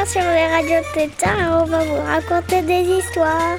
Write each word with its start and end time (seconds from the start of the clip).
bien 0.00 0.06
sur 0.06 0.22
les 0.22 0.46
radios 0.46 0.86
Tétard 0.94 1.38
et 1.38 1.46
on 1.46 1.64
va 1.64 1.84
vous 1.84 2.00
raconter 2.00 2.62
des 2.62 2.82
histoires. 2.82 3.56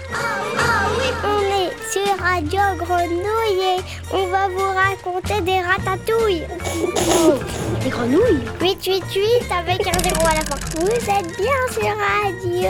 On 1.23 1.41
est 1.61 1.71
sur 1.91 2.17
Radio 2.23 2.59
Grenouille 2.77 3.61
et 3.61 3.81
on 4.13 4.27
va 4.27 4.47
vous 4.47 4.71
raconter 4.73 5.41
des 5.41 5.59
ratatouilles. 5.61 6.45
Des 7.83 7.89
grenouilles? 7.89 8.43
888 8.59 9.51
avec 9.51 9.87
un 9.87 9.99
zéro 10.03 10.27
à 10.27 10.35
la 10.35 10.41
fin. 10.41 10.55
Vous 10.79 10.87
êtes 10.87 11.37
bien 11.37 11.61
sur 11.71 11.95
Radio. 11.97 12.69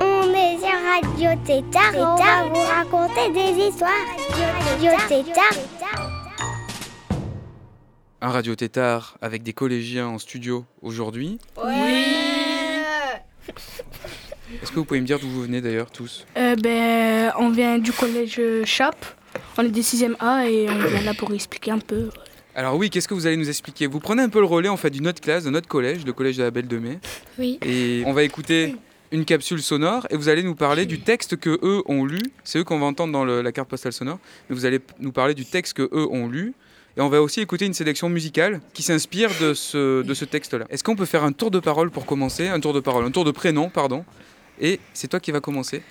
On 0.00 0.34
est 0.34 0.58
sur 0.58 0.78
Radio 0.90 1.40
Tétard 1.44 1.94
et 1.94 2.00
on 2.00 2.16
va 2.16 2.44
vous 2.44 2.60
raconter 2.60 3.32
des 3.32 3.66
histoires. 3.66 3.90
Radio 4.70 4.90
Tétard. 5.08 5.88
Un 8.20 8.30
Radio 8.30 8.56
Tétard 8.56 9.16
avec 9.20 9.44
des 9.44 9.52
collégiens 9.52 10.08
en 10.08 10.18
studio 10.18 10.64
aujourd'hui. 10.82 11.38
Est-ce 11.56 12.17
que 14.78 14.82
vous 14.82 14.86
pouvez 14.86 15.00
me 15.00 15.06
dire 15.06 15.18
d'où 15.18 15.28
vous 15.28 15.42
venez 15.42 15.60
d'ailleurs 15.60 15.90
tous? 15.90 16.24
Euh, 16.36 16.54
ben, 16.56 17.32
on 17.38 17.50
vient 17.50 17.78
du 17.78 17.92
collège 17.92 18.40
Chap. 18.64 18.96
On 19.56 19.62
est 19.64 19.68
des 19.68 19.82
6e 19.82 20.14
A 20.20 20.48
et 20.48 20.68
on 20.70 20.78
vient 20.88 21.02
là 21.02 21.14
pour 21.14 21.32
expliquer 21.34 21.70
un 21.72 21.78
peu. 21.78 22.08
Alors 22.54 22.76
oui, 22.76 22.90
qu'est-ce 22.90 23.06
que 23.06 23.14
vous 23.14 23.26
allez 23.26 23.36
nous 23.36 23.48
expliquer? 23.48 23.86
Vous 23.86 24.00
prenez 24.00 24.22
un 24.22 24.28
peu 24.28 24.40
le 24.40 24.46
relais 24.46 24.68
en 24.68 24.76
fait 24.76 24.90
d'une 24.90 25.06
autre 25.06 25.20
classe, 25.20 25.44
de 25.44 25.50
notre 25.50 25.68
collège, 25.68 26.04
le 26.04 26.12
collège 26.12 26.36
de 26.38 26.42
la 26.42 26.50
Belle 26.50 26.66
de 26.66 26.78
Mai. 26.78 26.98
Oui. 27.38 27.58
Et 27.64 28.02
on 28.06 28.12
va 28.12 28.22
écouter 28.24 28.74
une 29.12 29.24
capsule 29.24 29.62
sonore 29.62 30.06
et 30.10 30.16
vous 30.16 30.28
allez 30.28 30.42
nous 30.42 30.54
parler 30.54 30.84
du 30.86 30.98
texte 31.00 31.36
que 31.36 31.58
eux 31.62 31.82
ont 31.86 32.04
lu. 32.04 32.20
C'est 32.44 32.58
eux 32.58 32.64
qu'on 32.64 32.78
va 32.78 32.86
entendre 32.86 33.12
dans 33.12 33.24
le- 33.24 33.42
la 33.42 33.52
carte 33.52 33.68
postale 33.68 33.92
sonore. 33.92 34.18
Mais 34.48 34.56
vous 34.56 34.64
allez 34.64 34.80
nous 34.98 35.12
parler 35.12 35.34
du 35.34 35.44
texte 35.44 35.74
que 35.74 35.82
eux 35.92 36.06
ont 36.10 36.28
lu. 36.28 36.52
Et 36.96 37.00
on 37.00 37.08
va 37.08 37.22
aussi 37.22 37.40
écouter 37.40 37.64
une 37.64 37.74
sélection 37.74 38.08
musicale 38.08 38.60
qui 38.74 38.82
s'inspire 38.82 39.30
de 39.40 39.54
ce, 39.54 40.02
de 40.02 40.14
ce 40.14 40.24
texte-là. 40.24 40.64
Est-ce 40.68 40.82
qu'on 40.82 40.96
peut 40.96 41.04
faire 41.04 41.22
un 41.22 41.30
tour 41.32 41.52
de 41.52 41.60
parole 41.60 41.90
pour 41.92 42.06
commencer? 42.06 42.48
Un 42.48 42.58
tour 42.58 42.72
de 42.72 42.80
parole, 42.80 43.04
un 43.04 43.10
tour 43.12 43.24
de 43.24 43.30
prénom, 43.30 43.68
pardon. 43.68 44.04
Et 44.60 44.80
c'est 44.92 45.08
toi 45.08 45.20
qui 45.20 45.30
vas 45.32 45.40
commencer. 45.40 45.82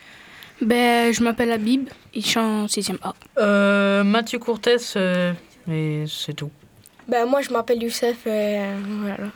Ben, 0.62 1.14
je 1.14 1.24
m'appelle 1.24 1.52
Habib 1.52 1.88
et 2.14 2.22
je 2.22 2.28
suis 2.28 2.40
en 2.40 2.66
6e 2.66 2.98
A. 3.04 3.14
Euh, 3.38 4.04
Mathieu 4.04 4.40
Courtès, 4.40 4.94
euh, 4.96 5.34
et 5.72 6.06
c'est 6.08 6.34
tout. 6.34 6.50
Ben, 7.08 7.26
moi, 7.28 7.42
je 7.42 7.52
m'appelle 7.52 7.82
Youssef. 7.84 8.18
euh, 8.26 8.76
voilà. 9.02 9.30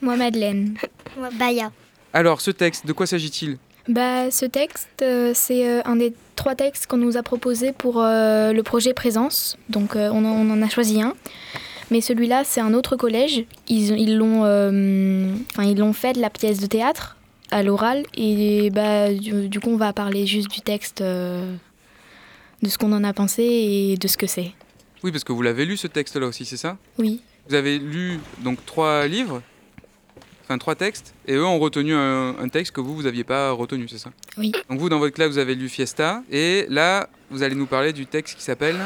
Moi, 0.00 0.16
Madeleine. 0.16 0.76
Baya. 1.38 1.72
Alors, 2.12 2.40
ce 2.40 2.50
texte, 2.52 2.86
de 2.86 2.92
quoi 2.92 3.06
s'agit-il? 3.06 3.58
Bah, 3.88 4.30
ce 4.30 4.46
texte, 4.46 4.88
euh, 5.02 5.32
c'est 5.34 5.68
euh, 5.68 5.80
un 5.84 5.96
des 5.96 6.14
trois 6.36 6.54
textes 6.54 6.86
qu'on 6.86 6.96
nous 6.96 7.16
a 7.16 7.22
proposés 7.22 7.72
pour 7.72 8.00
euh, 8.00 8.52
le 8.52 8.62
projet 8.62 8.94
Présence. 8.94 9.56
Donc, 9.68 9.96
euh, 9.96 10.10
on, 10.12 10.24
en, 10.24 10.28
on 10.28 10.50
en 10.50 10.62
a 10.62 10.68
choisi 10.68 11.02
un. 11.02 11.14
Mais 11.90 12.00
celui-là, 12.00 12.42
c'est 12.44 12.60
un 12.60 12.74
autre 12.74 12.96
collège. 12.96 13.44
Ils 13.68 13.96
ils 13.98 14.16
l'ont 14.16 14.40
enfin, 14.42 15.64
ils 15.64 15.76
l'ont 15.78 15.92
fait 15.92 16.14
de 16.14 16.20
la 16.20 16.30
pièce 16.30 16.58
de 16.58 16.66
théâtre 16.66 17.15
à 17.50 17.62
l'oral. 17.62 18.04
Et 18.14 18.70
bah, 18.70 19.12
du, 19.12 19.48
du 19.48 19.60
coup, 19.60 19.70
on 19.70 19.76
va 19.76 19.92
parler 19.92 20.26
juste 20.26 20.50
du 20.50 20.60
texte, 20.60 21.00
euh, 21.00 21.54
de 22.62 22.68
ce 22.68 22.78
qu'on 22.78 22.92
en 22.92 23.04
a 23.04 23.12
pensé 23.12 23.42
et 23.42 23.96
de 23.96 24.08
ce 24.08 24.16
que 24.16 24.26
c'est. 24.26 24.52
Oui, 25.02 25.12
parce 25.12 25.24
que 25.24 25.32
vous 25.32 25.42
l'avez 25.42 25.64
lu 25.64 25.76
ce 25.76 25.86
texte-là 25.86 26.26
aussi, 26.26 26.44
c'est 26.44 26.56
ça? 26.56 26.76
Oui. 26.98 27.20
Vous 27.48 27.54
avez 27.54 27.78
lu 27.78 28.18
donc 28.38 28.64
trois 28.66 29.06
livres, 29.06 29.42
enfin 30.42 30.58
trois 30.58 30.74
textes, 30.74 31.14
et 31.26 31.34
eux 31.34 31.44
ont 31.44 31.58
retenu 31.58 31.94
un, 31.94 32.36
un 32.38 32.48
texte 32.48 32.72
que 32.72 32.80
vous, 32.80 32.96
vous 32.96 33.02
n'aviez 33.02 33.24
pas 33.24 33.52
retenu, 33.52 33.86
c'est 33.88 33.98
ça? 33.98 34.10
Oui. 34.36 34.52
Donc 34.68 34.80
vous, 34.80 34.88
dans 34.88 34.98
votre 34.98 35.14
classe, 35.14 35.30
vous 35.30 35.38
avez 35.38 35.54
lu 35.54 35.68
Fiesta, 35.68 36.22
et 36.30 36.66
là, 36.68 37.08
vous 37.30 37.42
allez 37.42 37.54
nous 37.54 37.66
parler 37.66 37.92
du 37.92 38.06
texte 38.06 38.36
qui 38.36 38.42
s'appelle... 38.42 38.76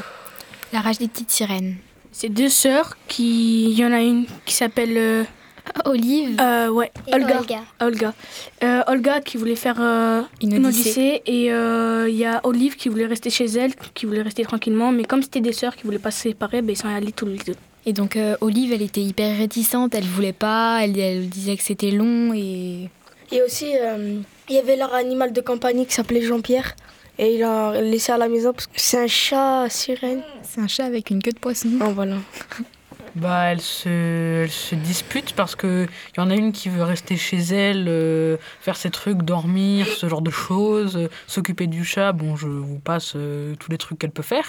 La 0.73 0.81
rage 0.81 0.99
des 0.99 1.09
petites 1.09 1.31
sirènes. 1.31 1.77
C'est 2.13 2.29
deux 2.29 2.49
sœurs 2.49 2.97
qui. 3.07 3.71
Il 3.71 3.79
y 3.79 3.85
en 3.85 3.93
a 3.93 4.03
une 4.03 4.27
qui 4.45 4.53
s'appelle. 4.53 4.97
euh, 4.97 5.25
Olive, 5.85 6.37
euh, 6.41 6.69
ouais, 6.69 6.91
Et 7.09 7.15
Olga. 7.15 7.39
Olga. 7.41 7.61
Olga. 7.81 8.15
Euh, 8.63 8.83
Olga 8.87 9.21
qui 9.21 9.37
voulait 9.37 9.57
faire 9.57 9.77
euh, 9.81 10.23
une 10.43 10.55
une 10.55 10.67
odyssée. 10.67 10.91
odyssée. 10.91 11.23
Et 11.27 11.53
euh, 11.53 12.09
il 12.09 12.17
y 12.17 12.25
a 12.25 12.41
Olive 12.45 12.77
qui 12.77 12.89
voulait 12.89 13.07
rester 13.07 13.31
chez 13.31 13.47
elle, 13.47 13.75
qui 13.95 14.07
voulait 14.07 14.23
rester 14.23 14.43
tranquillement. 14.45 14.93
Mais 14.93 15.05
comme 15.05 15.23
c'était 15.23 15.41
des 15.41 15.53
sœurs 15.53 15.77
qui 15.77 15.85
voulaient 15.85 15.99
pas 15.99 16.11
se 16.11 16.21
séparer, 16.23 16.63
ben, 16.63 16.73
ils 16.73 16.77
sont 16.77 16.89
allés 16.89 17.13
tous 17.13 17.27
les 17.27 17.39
deux. 17.39 17.57
Et 17.87 17.93
donc 17.93 18.17
euh, 18.17 18.37
Olive, 18.41 18.73
elle 18.73 18.83
était 18.83 19.01
hyper 19.01 19.37
réticente, 19.39 19.95
elle 19.95 20.05
voulait 20.05 20.35
pas, 20.35 20.81
elle, 20.83 20.99
elle 20.99 21.29
disait 21.29 21.57
que 21.57 21.63
c'était 21.63 21.91
long 21.91 22.35
et 22.35 22.91
Et 23.33 23.43
aussi, 23.43 23.73
euh, 23.75 24.19
il 24.49 24.55
y 24.55 24.59
avait 24.59 24.77
leur 24.77 24.93
animal 24.95 25.33
de 25.33 25.41
compagnie 25.41 25.87
qui 25.87 25.95
s'appelait 25.95 26.21
Jean-Pierre. 26.23 26.75
Et 27.19 27.35
il 27.35 27.41
l'a 27.41 27.81
laissé 27.83 28.13
à 28.13 28.19
la 28.19 28.29
maison 28.29 28.53
parce 28.53 28.67
que 28.67 28.73
c'est 28.77 28.99
un 28.99 29.07
chat 29.07 29.67
sirène. 29.69 30.23
c'est 30.43 30.61
un 30.61 30.69
chat 30.69 30.85
avec 30.85 31.11
une 31.11 31.23
queue 31.23 31.33
de 31.33 31.39
poisson. 31.39 31.69
Ah, 31.81 31.89
voilà. 31.95 32.17
Bah, 33.17 33.47
elle 33.47 33.61
se, 33.61 34.45
elle 34.45 34.51
se 34.51 34.75
dispute 34.75 35.33
parce 35.35 35.57
que 35.57 35.87
y 36.17 36.21
en 36.21 36.31
a 36.31 36.35
une 36.35 36.53
qui 36.53 36.69
veut 36.69 36.85
rester 36.85 37.17
chez 37.17 37.39
elle, 37.39 37.87
euh, 37.89 38.37
faire 38.61 38.77
ses 38.77 38.91
trucs, 38.91 39.23
dormir, 39.23 39.87
ce 39.87 40.09
genre 40.09 40.23
de 40.23 40.31
choses, 40.31 40.97
euh, 40.97 41.09
s'occuper 41.27 41.67
du 41.67 41.85
chat. 41.85 42.13
Bon, 42.13 42.37
je 42.37 42.47
vous 42.47 42.79
passe 42.79 43.15
euh, 43.17 43.55
tous 43.57 43.71
les 43.71 43.79
trucs 43.79 43.99
qu'elle 43.99 44.13
peut 44.13 44.23
faire. 44.23 44.45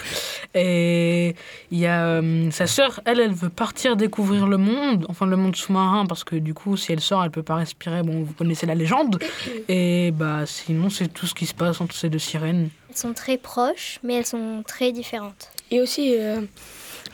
Et 0.54 1.36
il 1.72 1.80
y 1.80 1.88
a 1.88 2.06
euh, 2.06 2.52
sa 2.52 2.68
sœur, 2.68 3.02
elle, 3.06 3.20
elle 3.20 3.34
veut 3.34 3.50
partir 3.50 3.96
découvrir 3.96 4.48
le 4.48 4.58
monde, 4.58 5.06
enfin 5.10 5.26
le 5.26 5.38
monde 5.38 5.56
sous-marin, 5.56 6.06
parce 6.06 6.24
que 6.24 6.36
du 6.36 6.54
coup, 6.54 6.78
si 6.78 6.92
elle 6.92 7.02
sort, 7.02 7.24
elle 7.24 7.32
peut 7.32 7.44
pas 7.44 7.56
respirer. 7.56 8.04
Bon, 8.04 8.24
vous 8.24 8.34
connaissez 8.34 8.68
la 8.68 8.76
légende. 8.76 9.20
Et 9.70 10.12
bah, 10.12 10.46
sinon, 10.46 10.90
c'est 10.90 11.08
tout 11.08 11.26
ce 11.26 11.34
qui 11.34 11.48
se 11.48 11.56
passe 11.56 11.82
entre 11.82 11.96
ces 11.96 12.10
deux 12.10 12.20
sirènes. 12.20 12.70
Elles 12.90 12.98
sont 12.98 13.14
très 13.14 13.38
proches, 13.38 14.00
mais 14.04 14.16
elles 14.16 14.26
sont 14.26 14.64
très 14.68 14.92
différentes. 14.92 15.50
Et 15.72 15.80
aussi, 15.80 16.14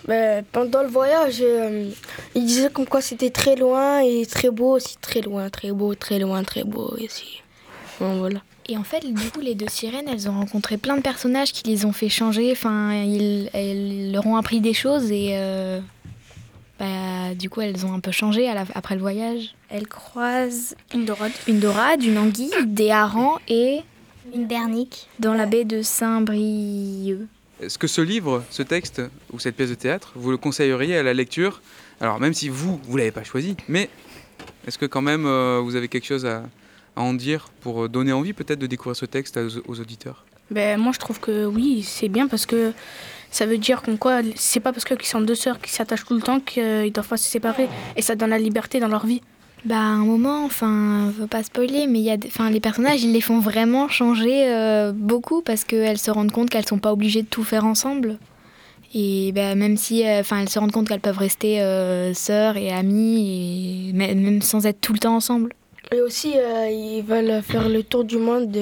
ben, 0.06 0.44
pendant 0.52 0.84
le 0.84 0.90
voyage, 0.90 1.38
euh, 1.42 1.90
il 2.36 2.46
disait 2.46 2.70
comme 2.70 2.86
quoi 2.86 3.02
c'était 3.02 3.30
très 3.30 3.56
loin 3.56 4.00
et 4.02 4.26
très 4.26 4.50
beau 4.50 4.76
aussi. 4.76 4.98
Très 5.02 5.22
loin, 5.22 5.50
très 5.50 5.72
beau, 5.72 5.96
très 5.96 6.20
loin, 6.20 6.44
très 6.44 6.64
beau 6.64 6.94
aussi. 7.02 7.42
Bon, 8.00 8.18
voilà. 8.20 8.42
Et 8.70 8.78
en 8.78 8.84
fait, 8.84 9.00
du 9.06 9.30
coup, 9.32 9.40
les 9.40 9.56
deux 9.56 9.70
sirènes, 9.70 10.08
elles 10.10 10.30
ont 10.30 10.34
rencontré 10.34 10.78
plein 10.78 10.98
de 10.98 11.02
personnages 11.02 11.52
qui 11.54 11.64
les 11.68 11.86
ont 11.86 11.94
fait 11.94 12.10
changer. 12.10 12.52
Enfin, 12.52 12.94
ils, 13.04 13.50
elles 13.54 14.12
leur 14.12 14.26
ont 14.28 14.36
appris 14.36 14.60
des 14.62 14.74
choses 14.74 15.10
et 15.12 15.30
euh, 15.38 15.80
bah, 16.80 17.34
du 17.38 17.50
coup, 17.50 17.62
elles 17.62 17.86
ont 17.86 17.94
un 17.94 18.00
peu 18.02 18.12
changé 18.12 18.48
à 18.50 18.54
la- 18.54 18.66
après 18.76 18.96
le 18.96 19.02
voyage. 19.02 19.56
Elles 19.70 19.88
croisent 19.88 20.76
Une 20.94 21.06
dorade. 21.06 21.32
une 21.48 21.60
dorade, 21.60 22.04
une 22.04 22.18
anguille, 22.18 22.52
des 22.66 22.92
harengs 22.92 23.40
et 23.48 23.80
Une 24.36 24.46
bernique. 24.46 25.08
dans 25.20 25.34
la 25.34 25.46
baie 25.46 25.64
de 25.66 25.82
Saint-Brieuc. 25.82 27.28
Est-ce 27.62 27.80
que 27.80 27.88
ce 27.88 28.02
livre, 28.02 28.44
ce 28.52 28.62
texte, 28.62 29.02
ou 29.34 29.40
cette 29.40 29.56
pièce 29.56 29.70
de 29.70 29.76
théâtre, 29.76 30.12
vous 30.16 30.30
le 30.30 30.38
conseilleriez 30.38 30.96
à 30.98 31.04
la 31.04 31.14
lecture? 31.14 31.62
Alors 32.00 32.20
même 32.20 32.34
si 32.34 32.50
vous, 32.50 32.80
vous 32.84 32.98
l'avez 32.98 33.12
pas 33.12 33.24
choisi, 33.24 33.56
mais 33.68 33.90
est-ce 34.68 34.78
que 34.78 34.86
quand 34.86 35.02
même 35.02 35.26
euh, 35.26 35.60
vous 35.64 35.76
avez 35.76 35.88
quelque 35.88 36.06
chose 36.06 36.26
à, 36.26 36.44
à 36.96 37.02
en 37.02 37.16
dire 37.16 37.50
pour 37.62 37.86
euh, 37.86 37.90
donner 37.90 38.12
envie 38.12 38.34
peut-être 38.34 38.60
de 38.60 38.68
découvrir 38.68 38.96
ce 38.96 39.06
texte 39.06 39.38
aux, 39.38 39.72
aux 39.72 39.80
auditeurs? 39.80 40.24
Ben, 40.52 40.80
moi, 40.80 40.92
je 40.94 41.00
trouve 41.00 41.20
que 41.20 41.46
oui, 41.46 41.84
c'est 41.84 42.10
bien 42.10 42.28
parce 42.28 42.46
que 42.46 42.74
ça 43.32 43.46
veut 43.46 43.58
dire 43.58 43.82
qu'on 43.82 43.98
quoi, 43.98 44.22
c'est 44.36 44.60
pas 44.60 44.72
parce 44.72 44.86
qu'ils 44.86 45.02
sont 45.06 45.22
deux 45.22 45.36
sœurs 45.36 45.60
qui 45.60 45.72
s'attachent 45.72 46.06
tout 46.06 46.16
le 46.16 46.22
temps 46.22 46.40
qu'ils 46.40 46.92
doivent 46.94 47.08
pas 47.08 47.18
se 47.18 47.28
séparer. 47.28 47.68
Et 47.96 48.02
ça 48.02 48.16
donne 48.16 48.30
la 48.30 48.38
liberté 48.38 48.80
dans 48.80 48.88
leur 48.88 49.06
vie. 49.06 49.22
Bah, 49.66 49.76
à 49.76 49.80
un 49.80 50.06
moment, 50.06 50.46
enfin, 50.46 51.12
faut 51.20 51.28
pas 51.28 51.44
spoiler, 51.44 51.88
mais 51.88 52.00
il 52.00 52.06
y 52.06 52.12
a, 52.12 52.18
des- 52.18 52.28
enfin, 52.30 52.50
les 52.50 52.60
personnages, 52.60 53.04
ils 53.04 53.12
les 53.12 53.22
font 53.22 53.40
vraiment 53.40 53.90
changer 53.90 54.48
euh, 54.50 54.92
beaucoup 54.94 55.42
parce 55.42 55.64
qu'elles 55.66 55.98
se 55.98 56.10
rendent 56.12 56.32
compte 56.32 56.50
qu'elles 56.50 56.68
sont 56.68 56.80
pas 56.80 56.94
obligées 56.94 57.24
de 57.24 57.28
tout 57.28 57.44
faire 57.44 57.66
ensemble. 57.66 58.18
Et 58.94 59.34
bah, 59.34 59.56
même 59.56 59.76
si, 59.76 60.08
euh, 60.08 60.22
enfin, 60.22 60.40
elles 60.40 60.50
se 60.50 60.58
rendent 60.60 60.72
compte 60.72 60.88
qu'elles 60.88 61.02
peuvent 61.02 61.18
rester 61.18 61.62
euh, 61.62 62.14
sœurs 62.14 62.56
et 62.56 62.72
amies, 62.72 63.90
et 63.90 63.94
même 63.94 64.42
sans 64.42 64.66
être 64.66 64.80
tout 64.80 64.94
le 64.94 65.00
temps 65.00 65.16
ensemble. 65.16 65.52
Et 65.92 66.00
aussi, 66.02 66.34
euh, 66.38 66.70
ils 66.70 67.02
veulent 67.02 67.42
faire 67.42 67.68
le 67.68 67.84
tour 67.84 68.04
du 68.06 68.18
monde. 68.18 68.56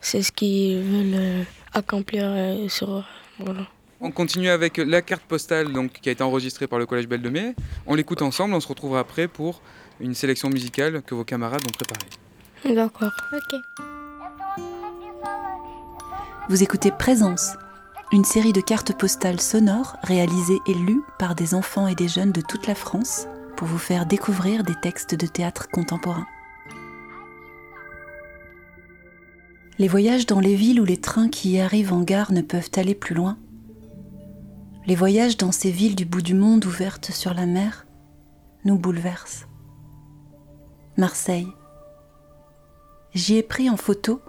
C'est 0.00 0.22
ce 0.22 0.32
qu'ils 0.32 0.80
veulent 0.82 1.14
euh, 1.14 1.42
accomplir 1.72 2.24
euh, 2.26 2.68
sur. 2.68 3.04
Voilà. 3.38 3.66
On 4.00 4.10
continue 4.10 4.50
avec 4.50 4.76
la 4.76 5.00
carte 5.00 5.22
postale 5.22 5.72
donc, 5.72 5.92
qui 6.02 6.10
a 6.10 6.12
été 6.12 6.22
enregistrée 6.22 6.66
par 6.66 6.78
le 6.78 6.84
Collège 6.84 7.08
Belle 7.08 7.22
de 7.22 7.30
Mai. 7.30 7.54
On 7.86 7.94
l'écoute 7.94 8.20
ensemble, 8.20 8.52
on 8.54 8.60
se 8.60 8.68
retrouvera 8.68 9.00
après 9.00 9.28
pour 9.28 9.62
une 10.00 10.14
sélection 10.14 10.48
musicale 10.48 11.02
que 11.02 11.14
vos 11.14 11.24
camarades 11.24 11.62
ont 11.66 11.72
préparée. 11.72 12.74
D'accord. 12.74 13.12
Ok. 13.32 13.60
Vous 16.48 16.62
écoutez 16.62 16.90
Présence, 16.90 17.56
une 18.12 18.24
série 18.24 18.52
de 18.52 18.60
cartes 18.60 18.96
postales 18.96 19.40
sonores 19.40 19.96
réalisées 20.02 20.58
et 20.66 20.74
lues 20.74 21.02
par 21.18 21.34
des 21.34 21.54
enfants 21.54 21.86
et 21.86 21.94
des 21.94 22.08
jeunes 22.08 22.32
de 22.32 22.40
toute 22.40 22.66
la 22.66 22.74
France 22.74 23.26
pour 23.56 23.66
vous 23.66 23.78
faire 23.78 24.06
découvrir 24.06 24.62
des 24.62 24.74
textes 24.74 25.14
de 25.14 25.26
théâtre 25.26 25.68
contemporain. 25.70 26.26
Les 29.78 29.88
voyages 29.88 30.26
dans 30.26 30.40
les 30.40 30.54
villes 30.54 30.80
où 30.80 30.84
les 30.84 31.00
trains 31.00 31.28
qui 31.28 31.52
y 31.52 31.60
arrivent 31.60 31.92
en 31.92 32.02
gare 32.02 32.32
ne 32.32 32.42
peuvent 32.42 32.70
aller 32.76 32.94
plus 32.94 33.14
loin. 33.14 33.38
Les 34.86 34.94
voyages 34.94 35.36
dans 35.36 35.50
ces 35.50 35.70
villes 35.70 35.96
du 35.96 36.04
bout 36.04 36.22
du 36.22 36.34
monde 36.34 36.64
ouvertes 36.66 37.10
sur 37.10 37.34
la 37.34 37.46
mer 37.46 37.86
nous 38.64 38.78
bouleversent. 38.78 39.46
Marseille. 40.96 41.48
J'y 43.14 43.36
ai 43.36 43.42
pris 43.42 43.68
en 43.68 43.76
photo, 43.76 44.22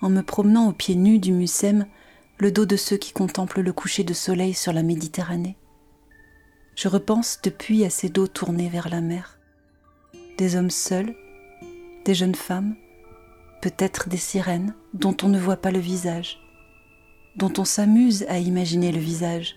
en 0.00 0.08
me 0.08 0.22
promenant 0.22 0.68
au 0.68 0.72
pied 0.72 0.94
nu 0.94 1.18
du 1.18 1.32
Mucem, 1.32 1.86
le 2.38 2.52
dos 2.52 2.64
de 2.64 2.76
ceux 2.76 2.96
qui 2.96 3.12
contemplent 3.12 3.60
le 3.60 3.72
coucher 3.72 4.04
de 4.04 4.14
soleil 4.14 4.54
sur 4.54 4.72
la 4.72 4.84
Méditerranée. 4.84 5.56
Je 6.76 6.86
repense 6.86 7.40
depuis 7.42 7.84
à 7.84 7.90
ces 7.90 8.08
dos 8.08 8.28
tournés 8.28 8.68
vers 8.68 8.88
la 8.88 9.00
mer. 9.00 9.36
Des 10.38 10.54
hommes 10.54 10.70
seuls, 10.70 11.12
des 12.04 12.14
jeunes 12.14 12.36
femmes, 12.36 12.76
peut-être 13.60 14.08
des 14.08 14.16
sirènes 14.16 14.74
dont 14.94 15.16
on 15.24 15.28
ne 15.28 15.40
voit 15.40 15.56
pas 15.56 15.72
le 15.72 15.80
visage, 15.80 16.38
dont 17.34 17.52
on 17.58 17.64
s'amuse 17.64 18.26
à 18.28 18.38
imaginer 18.38 18.92
le 18.92 19.00
visage, 19.00 19.56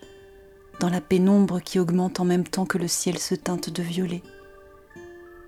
dans 0.80 0.90
la 0.90 1.00
pénombre 1.00 1.60
qui 1.60 1.78
augmente 1.78 2.18
en 2.18 2.24
même 2.24 2.46
temps 2.46 2.66
que 2.66 2.78
le 2.78 2.88
ciel 2.88 3.18
se 3.18 3.36
teinte 3.36 3.70
de 3.70 3.82
violet, 3.84 4.22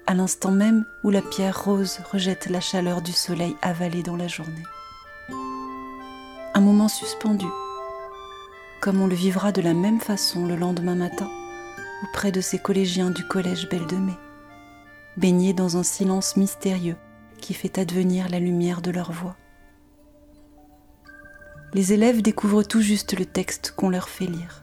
à 0.09 0.15
l'instant 0.15 0.51
même 0.51 0.87
où 1.05 1.11
la 1.11 1.21
pierre 1.21 1.65
rose 1.65 1.99
rejette 2.11 2.49
la 2.49 2.61
chaleur 2.61 3.03
du 3.03 3.13
soleil 3.13 3.55
avalé 3.61 4.03
dans 4.03 4.17
la 4.17 4.27
journée. 4.27 4.65
Un 6.55 6.61
moment 6.63 6.89
suspendu, 6.89 7.45
comme 8.81 9.03
on 9.03 9.07
le 9.07 9.15
vivra 9.15 9.53
de 9.53 9.61
la 9.61 9.75
même 9.75 10.01
façon 10.01 10.47
le 10.47 10.57
lendemain 10.57 10.95
matin 10.95 11.29
auprès 12.03 12.33
de 12.33 12.41
ces 12.41 12.59
collégiens 12.59 13.11
du 13.11 13.23
collège 13.23 13.69
Belle 13.69 13.87
de 13.87 13.97
Mai, 13.97 14.17
baignés 15.19 15.53
dans 15.53 15.77
un 15.77 15.83
silence 15.83 16.39
mystérieux 16.39 16.97
qui 17.39 17.53
fait 17.53 17.77
advenir 17.77 18.31
la 18.31 18.41
lumière 18.41 18.81
de 18.81 18.91
leur 18.91 19.13
voix. 19.13 19.37
Les 21.75 21.93
élèves 21.93 22.23
découvrent 22.23 22.63
tout 22.63 22.81
juste 22.81 23.19
le 23.19 23.27
texte 23.27 23.75
qu'on 23.77 23.91
leur 23.91 24.09
fait 24.09 24.25
lire, 24.25 24.63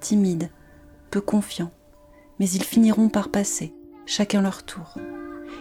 timides, 0.00 0.48
peu 1.10 1.20
confiants, 1.20 1.70
mais 2.38 2.48
ils 2.48 2.64
finiront 2.64 3.10
par 3.10 3.28
passer, 3.28 3.74
chacun 4.06 4.42
leur 4.42 4.62
tour. 4.64 4.94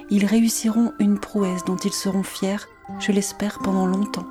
Ils 0.09 0.25
réussiront 0.25 0.93
une 0.99 1.19
prouesse 1.19 1.63
dont 1.65 1.77
ils 1.77 1.93
seront 1.93 2.23
fiers, 2.23 2.67
je 2.99 3.11
l'espère, 3.11 3.59
pendant 3.59 3.85
longtemps. 3.85 4.27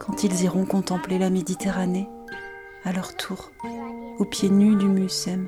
Quand 0.00 0.24
ils 0.24 0.42
iront 0.42 0.64
contempler 0.64 1.18
la 1.18 1.30
Méditerranée, 1.30 2.08
à 2.84 2.92
leur 2.92 3.16
tour, 3.16 3.52
aux 4.18 4.24
pieds 4.24 4.50
nus 4.50 4.76
du 4.76 4.86
Mucem. 4.86 5.46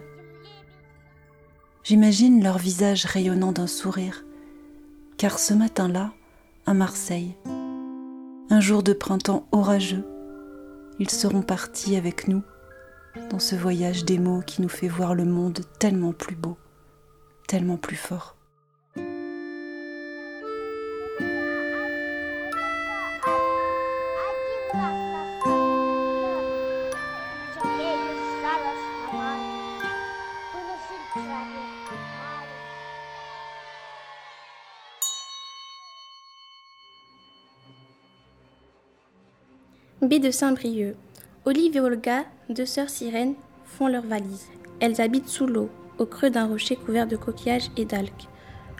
J'imagine 1.82 2.42
leur 2.42 2.58
visage 2.58 3.04
rayonnant 3.04 3.52
d'un 3.52 3.66
sourire, 3.66 4.24
car 5.16 5.38
ce 5.38 5.54
matin-là, 5.54 6.12
à 6.66 6.74
Marseille, 6.74 7.36
un 8.50 8.60
jour 8.60 8.82
de 8.82 8.92
printemps 8.92 9.46
orageux, 9.52 10.04
ils 10.98 11.10
seront 11.10 11.42
partis 11.42 11.96
avec 11.96 12.28
nous 12.28 12.42
dans 13.30 13.38
ce 13.38 13.54
voyage 13.54 14.04
des 14.04 14.18
mots 14.18 14.42
qui 14.46 14.62
nous 14.62 14.68
fait 14.68 14.88
voir 14.88 15.14
le 15.14 15.24
monde 15.24 15.60
tellement 15.78 16.12
plus 16.12 16.36
beau, 16.36 16.56
plus 17.80 17.96
fort. 17.96 18.36
Baie 40.02 40.18
de 40.18 40.30
Saint-Brieuc. 40.30 40.96
Olive 41.46 41.76
et 41.76 41.80
Olga, 41.80 42.24
deux 42.48 42.66
sœurs 42.66 42.90
sirènes, 42.90 43.34
font 43.64 43.88
leurs 43.88 44.04
valises. 44.04 44.48
Elles 44.80 45.00
habitent 45.00 45.28
sous 45.28 45.46
l'eau, 45.46 45.70
au 45.98 46.06
creux 46.06 46.30
d'un 46.30 46.46
rocher 46.46 46.76
couvert 46.76 47.06
de 47.06 47.16
coquillages 47.16 47.70
et 47.76 47.84
d'algues. 47.84 48.28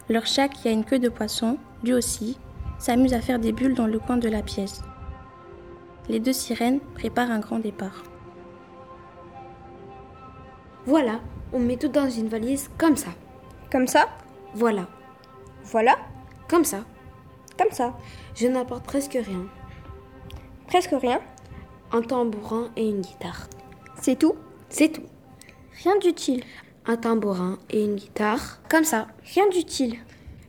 Leur 0.09 0.25
chat, 0.25 0.47
qui 0.49 0.67
a 0.67 0.71
une 0.71 0.85
queue 0.85 0.99
de 0.99 1.09
poisson, 1.09 1.57
lui 1.83 1.93
aussi, 1.93 2.37
s'amuse 2.77 3.13
à 3.13 3.21
faire 3.21 3.39
des 3.39 3.51
bulles 3.51 3.73
dans 3.73 3.87
le 3.87 3.99
coin 3.99 4.17
de 4.17 4.29
la 4.29 4.41
pièce. 4.41 4.81
Les 6.09 6.19
deux 6.19 6.33
sirènes 6.33 6.79
préparent 6.93 7.31
un 7.31 7.39
grand 7.39 7.59
départ. 7.59 8.03
Voilà, 10.85 11.19
on 11.51 11.59
met 11.59 11.77
tout 11.77 11.87
dans 11.87 12.09
une 12.09 12.27
valise 12.27 12.69
comme 12.77 12.95
ça. 12.95 13.09
Comme 13.71 13.87
ça? 13.87 14.07
Voilà. 14.53 14.87
Voilà? 15.63 15.97
Comme 16.47 16.63
ça. 16.63 16.85
Comme 17.57 17.71
ça. 17.71 17.97
Je 18.35 18.47
n'apporte 18.47 18.85
presque 18.85 19.13
rien. 19.19 19.47
Presque 20.67 20.93
rien? 20.93 21.21
Un 21.91 22.01
tambourin 22.01 22.69
et 22.75 22.87
une 22.87 23.01
guitare. 23.01 23.47
C'est 23.99 24.19
tout? 24.19 24.35
C'est 24.69 24.89
tout. 24.89 25.05
Rien 25.83 25.97
d'utile. 25.97 26.43
Un 26.87 26.97
tambourin 26.97 27.57
et 27.71 27.83
une 27.83 27.95
guitare. 27.95 28.59
Comme 28.69 28.83
ça. 28.83 29.07
Rien 29.33 29.49
d'utile. 29.49 29.95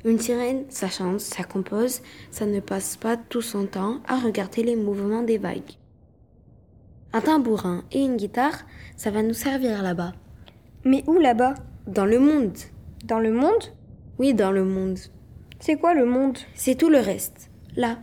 Une 0.05 0.19
sirène, 0.19 0.65
ça 0.69 0.89
chante, 0.89 1.21
ça 1.21 1.45
compose, 1.45 2.03
ça 2.31 2.45
ne 2.45 2.61
passe 2.61 2.97
pas 2.97 3.17
tout 3.17 3.41
son 3.41 3.67
temps 3.67 4.01
à 4.07 4.19
regarder 4.19 4.63
les 4.63 4.77
mouvements 4.77 5.23
des 5.23 5.39
vagues. 5.39 5.79
Un 7.15 7.23
tambourin 7.23 7.85
et 7.91 8.03
une 8.03 8.17
guitare, 8.17 8.67
ça 8.97 9.11
va 9.11 9.23
nous 9.23 9.35
servir 9.35 9.83
là-bas. 9.83 10.13
Mais 10.85 11.03
où 11.07 11.19
là-bas? 11.19 11.55
Dans 11.87 12.05
le 12.05 12.19
monde. 12.19 12.57
Dans 13.05 13.19
le 13.19 13.33
monde? 13.33 13.65
Oui, 14.19 14.35
dans 14.35 14.53
le 14.53 14.65
monde. 14.65 14.99
C'est 15.59 15.77
quoi 15.77 15.95
le 15.95 16.05
monde? 16.05 16.39
C'est 16.55 16.77
tout 16.77 16.91
le 16.91 16.99
reste. 16.99 17.51
Là. 17.77 17.99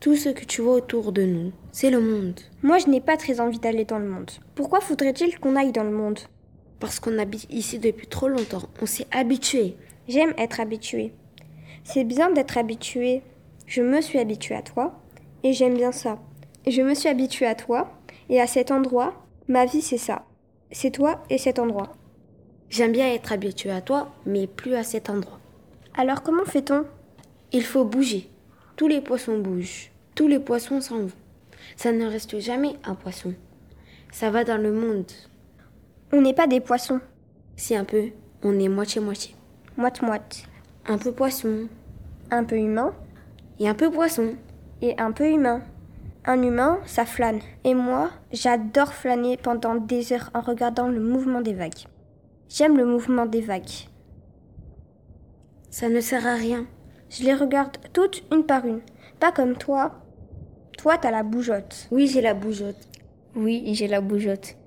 Tout 0.00 0.16
ce 0.16 0.30
que 0.30 0.44
tu 0.44 0.62
vois 0.62 0.74
autour 0.74 1.12
de 1.12 1.22
nous, 1.22 1.52
c'est 1.70 1.90
le 1.90 2.00
monde. 2.00 2.40
Moi, 2.62 2.78
je 2.78 2.88
n'ai 2.88 3.00
pas 3.00 3.16
très 3.16 3.40
envie 3.40 3.58
d'aller 3.58 3.84
dans 3.84 3.98
le 3.98 4.08
monde. 4.08 4.30
Pourquoi 4.54 4.80
faudrait-il 4.80 5.38
qu'on 5.38 5.54
aille 5.54 5.70
dans 5.70 5.84
le 5.84 5.92
monde? 5.92 6.18
Parce 6.82 6.98
qu'on 6.98 7.16
habite 7.20 7.46
ici 7.48 7.78
depuis 7.78 8.08
trop 8.08 8.26
longtemps. 8.26 8.68
On 8.80 8.86
s'est 8.86 9.06
habitué. 9.12 9.76
J'aime 10.08 10.34
être 10.36 10.58
habitué. 10.58 11.12
C'est 11.84 12.02
bien 12.02 12.32
d'être 12.32 12.58
habitué. 12.58 13.22
Je 13.68 13.82
me 13.82 14.00
suis 14.00 14.18
habitué 14.18 14.56
à 14.56 14.62
toi 14.62 15.00
et 15.44 15.52
j'aime 15.52 15.76
bien 15.76 15.92
ça. 15.92 16.18
Je 16.66 16.82
me 16.82 16.94
suis 16.94 17.08
habitué 17.08 17.46
à 17.46 17.54
toi 17.54 17.92
et 18.28 18.40
à 18.40 18.48
cet 18.48 18.72
endroit. 18.72 19.14
Ma 19.46 19.64
vie, 19.64 19.80
c'est 19.80 19.96
ça. 19.96 20.24
C'est 20.72 20.90
toi 20.90 21.22
et 21.30 21.38
cet 21.38 21.60
endroit. 21.60 21.92
J'aime 22.68 22.90
bien 22.90 23.14
être 23.14 23.30
habitué 23.30 23.70
à 23.70 23.80
toi, 23.80 24.12
mais 24.26 24.48
plus 24.48 24.74
à 24.74 24.82
cet 24.82 25.08
endroit. 25.08 25.38
Alors 25.96 26.24
comment 26.24 26.44
fait-on? 26.44 26.84
Il 27.52 27.62
faut 27.62 27.84
bouger. 27.84 28.28
Tous 28.74 28.88
les 28.88 29.00
poissons 29.00 29.38
bougent. 29.38 29.92
Tous 30.16 30.26
les 30.26 30.40
poissons 30.40 30.80
s'en 30.80 31.02
vont. 31.02 31.12
Ça 31.76 31.92
ne 31.92 32.06
reste 32.06 32.40
jamais 32.40 32.74
un 32.82 32.96
poisson. 32.96 33.34
Ça 34.10 34.30
va 34.30 34.42
dans 34.42 34.60
le 34.60 34.72
monde. 34.72 35.12
On 36.14 36.20
n'est 36.20 36.34
pas 36.34 36.46
des 36.46 36.60
poissons. 36.60 37.00
Si 37.56 37.74
un 37.74 37.84
peu, 37.84 38.10
on 38.42 38.58
est 38.58 38.68
moitié-moitié. 38.68 39.34
Moite-moite. 39.78 40.42
Un 40.86 40.98
peu 40.98 41.10
poisson. 41.10 41.68
Un 42.30 42.44
peu 42.44 42.58
humain. 42.58 42.92
Et 43.58 43.66
un 43.66 43.74
peu 43.74 43.90
poisson. 43.90 44.34
Et 44.82 44.94
un 45.00 45.12
peu 45.12 45.26
humain. 45.26 45.62
Un 46.26 46.42
humain, 46.42 46.80
ça 46.84 47.06
flâne. 47.06 47.40
Et 47.64 47.74
moi, 47.74 48.10
j'adore 48.30 48.92
flâner 48.92 49.38
pendant 49.38 49.76
des 49.76 50.12
heures 50.12 50.28
en 50.34 50.42
regardant 50.42 50.88
le 50.88 51.00
mouvement 51.00 51.40
des 51.40 51.54
vagues. 51.54 51.86
J'aime 52.50 52.76
le 52.76 52.84
mouvement 52.84 53.24
des 53.24 53.40
vagues. 53.40 53.88
Ça 55.70 55.88
ne 55.88 56.00
sert 56.02 56.26
à 56.26 56.34
rien. 56.34 56.66
Je 57.08 57.24
les 57.24 57.34
regarde 57.34 57.78
toutes 57.94 58.22
une 58.30 58.44
par 58.44 58.66
une. 58.66 58.82
Pas 59.18 59.32
comme 59.32 59.56
toi. 59.56 59.92
Toi, 60.76 60.98
t'as 60.98 61.10
la 61.10 61.22
bougeotte. 61.22 61.88
Oui, 61.90 62.06
j'ai 62.06 62.20
la 62.20 62.34
bougeotte. 62.34 62.86
Oui, 63.34 63.72
j'ai 63.72 63.88
la 63.88 64.02
bougeotte. 64.02 64.58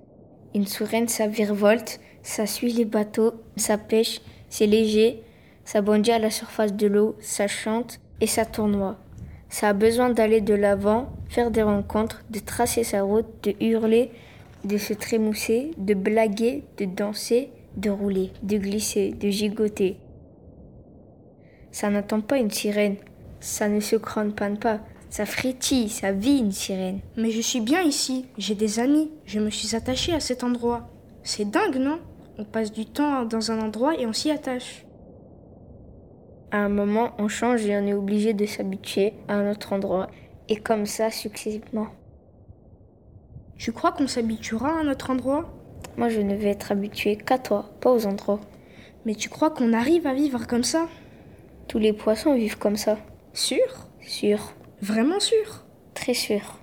Une 0.56 0.66
sourenne, 0.66 1.10
ça 1.10 1.28
virevolte, 1.28 2.00
ça 2.24 2.46
suit 2.46 2.72
les 2.72 2.86
bateaux, 2.86 3.34
ça 3.58 3.78
pêche, 3.78 4.22
c'est 4.50 4.68
léger, 4.68 5.22
ça 5.66 5.82
bondit 5.82 6.14
à 6.14 6.18
la 6.18 6.30
surface 6.30 6.74
de 6.74 6.88
l'eau, 6.88 7.18
ça 7.20 7.46
chante 7.46 8.00
et 8.22 8.28
ça 8.28 8.46
tournoie. 8.46 8.98
Ça 9.50 9.68
a 9.68 9.74
besoin 9.74 10.12
d'aller 10.12 10.40
de 10.40 10.54
l'avant, 10.54 11.12
faire 11.28 11.52
des 11.52 11.62
rencontres, 11.62 12.24
de 12.30 12.40
tracer 12.40 12.86
sa 12.86 13.02
route, 13.02 13.26
de 13.44 13.54
hurler, 13.60 14.12
de 14.64 14.78
se 14.78 14.94
trémousser, 14.94 15.72
de 15.78 15.94
blaguer, 15.94 16.64
de 16.78 16.86
danser, 16.86 17.50
de 17.76 17.90
rouler, 17.90 18.32
de 18.42 18.58
glisser, 18.58 19.12
de 19.12 19.28
gigoter. 19.28 19.98
Ça 21.74 21.90
n'attend 21.90 22.22
pas 22.22 22.38
une 22.38 22.52
sirène, 22.52 22.96
ça 23.42 23.68
ne 23.68 23.82
se 23.82 23.98
panne 23.98 24.58
pas, 24.58 24.80
ça 25.16 25.26
frétille, 25.26 25.88
ça 25.88 26.12
vit 26.12 26.40
une 26.40 26.52
sirène. 26.52 27.00
Mais 27.16 27.32
je 27.32 27.40
suis 27.40 27.62
bien 27.62 27.82
ici, 27.82 28.26
j'ai 28.38 28.54
des 28.54 28.82
amis, 28.82 29.10
je 29.26 29.40
me 29.40 29.50
suis 29.50 29.74
attachée 29.74 30.12
à 30.12 30.20
cet 30.20 30.44
endroit. 30.44 30.90
C'est 31.24 31.50
dingue, 31.50 31.78
non? 31.78 32.00
On 32.38 32.44
passe 32.44 32.74
du 32.74 32.86
temps 32.86 33.24
dans 33.24 33.50
un 33.50 33.62
endroit 33.62 33.98
et 33.98 34.06
on 34.06 34.12
s'y 34.12 34.30
attache. 34.30 34.86
À 36.52 36.58
un 36.58 36.68
moment, 36.68 37.12
on 37.18 37.30
change 37.30 37.66
et 37.66 37.78
on 37.78 37.88
est 37.88 37.94
obligé 37.94 38.34
de 38.34 38.46
s'habituer 38.46 39.14
à 39.30 39.36
un 39.36 39.50
autre 39.50 39.72
endroit, 39.72 40.08
et 40.50 40.58
comme 40.58 40.86
ça 40.86 41.10
successivement. 41.12 41.88
Tu 43.56 43.72
crois 43.72 43.94
qu'on 43.94 44.08
s'habituera 44.08 44.68
à 44.68 44.82
un 44.82 44.92
autre 44.92 45.12
endroit? 45.12 45.50
Moi, 45.96 46.10
je 46.10 46.20
ne 46.20 46.36
vais 46.36 46.50
être 46.50 46.74
habitué 46.74 47.16
qu'à 47.16 47.38
toi, 47.38 47.70
pas 47.80 47.94
aux 47.94 48.06
endroits. 48.06 48.42
Mais 49.06 49.16
tu 49.16 49.30
crois 49.30 49.50
qu'on 49.50 49.72
arrive 49.72 50.08
à 50.08 50.14
vivre 50.14 50.46
comme 50.46 50.66
ça? 50.66 50.90
Tous 51.70 51.80
les 51.80 51.94
poissons 51.94 52.36
vivent 52.36 52.58
comme 52.58 52.76
ça. 52.76 52.98
Sûr? 53.32 53.88
Sûr. 54.02 54.54
Vraiment 54.86 55.20
sûr? 55.20 55.66
Très 55.96 56.14
sûr. 56.14 56.60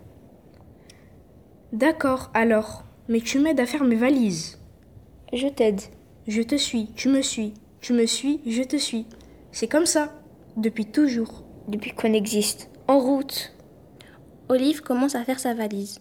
D'accord, 1.73 2.31
alors. 2.35 2.85
Mais 3.09 3.19
tu 3.21 3.41
m'aides 3.41 3.59
à 3.59 3.67
faire 3.67 3.83
mes 3.83 3.97
valises. 3.97 4.61
Je 5.33 5.49
t'aide. 5.49 5.81
Je 6.29 6.41
te 6.41 6.55
suis, 6.55 6.93
tu 6.95 7.09
me 7.09 7.21
suis. 7.21 7.53
Tu 7.81 7.93
me 7.93 8.07
suis, 8.07 8.41
je 8.47 8.63
te 8.63 8.77
suis. 8.77 9.07
C'est 9.51 9.67
comme 9.67 9.87
ça. 9.87 10.13
Depuis 10.57 10.87
toujours. 10.87 11.43
Depuis 11.67 11.91
qu'on 11.91 12.13
existe. 12.13 12.71
En 12.87 13.01
route. 13.01 13.57
Olive 14.49 14.83
commence 14.83 15.17
à 15.17 15.25
faire 15.25 15.41
sa 15.41 15.55
valise. 15.55 15.99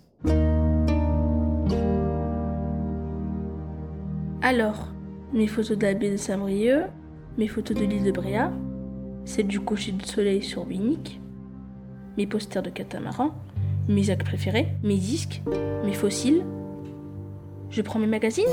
Alors, 4.44 4.90
mes 5.34 5.48
photos 5.48 5.76
de 5.76 5.88
la 5.88 5.96
baie 5.96 6.12
de 6.12 6.18
Saint-Brieuc, 6.18 6.84
mes 7.40 7.48
photos 7.48 7.76
de 7.76 7.84
l'île 7.84 8.04
de 8.04 8.12
Bréa, 8.12 8.54
celle 9.26 9.48
du 9.48 9.60
coucher 9.60 9.94
de 9.94 10.06
soleil 10.06 10.44
sur 10.44 10.66
Binic, 10.66 11.20
mes 12.18 12.28
posters 12.28 12.64
de 12.64 12.70
catamaran, 12.70 13.32
mes 13.88 14.10
actes 14.10 14.26
préférés, 14.26 14.68
mes 14.84 14.98
disques, 14.98 15.42
mes 15.86 15.94
fossiles. 15.94 16.44
Je 17.70 17.82
prends 17.82 18.00
mes 18.00 18.08
magazines? 18.08 18.46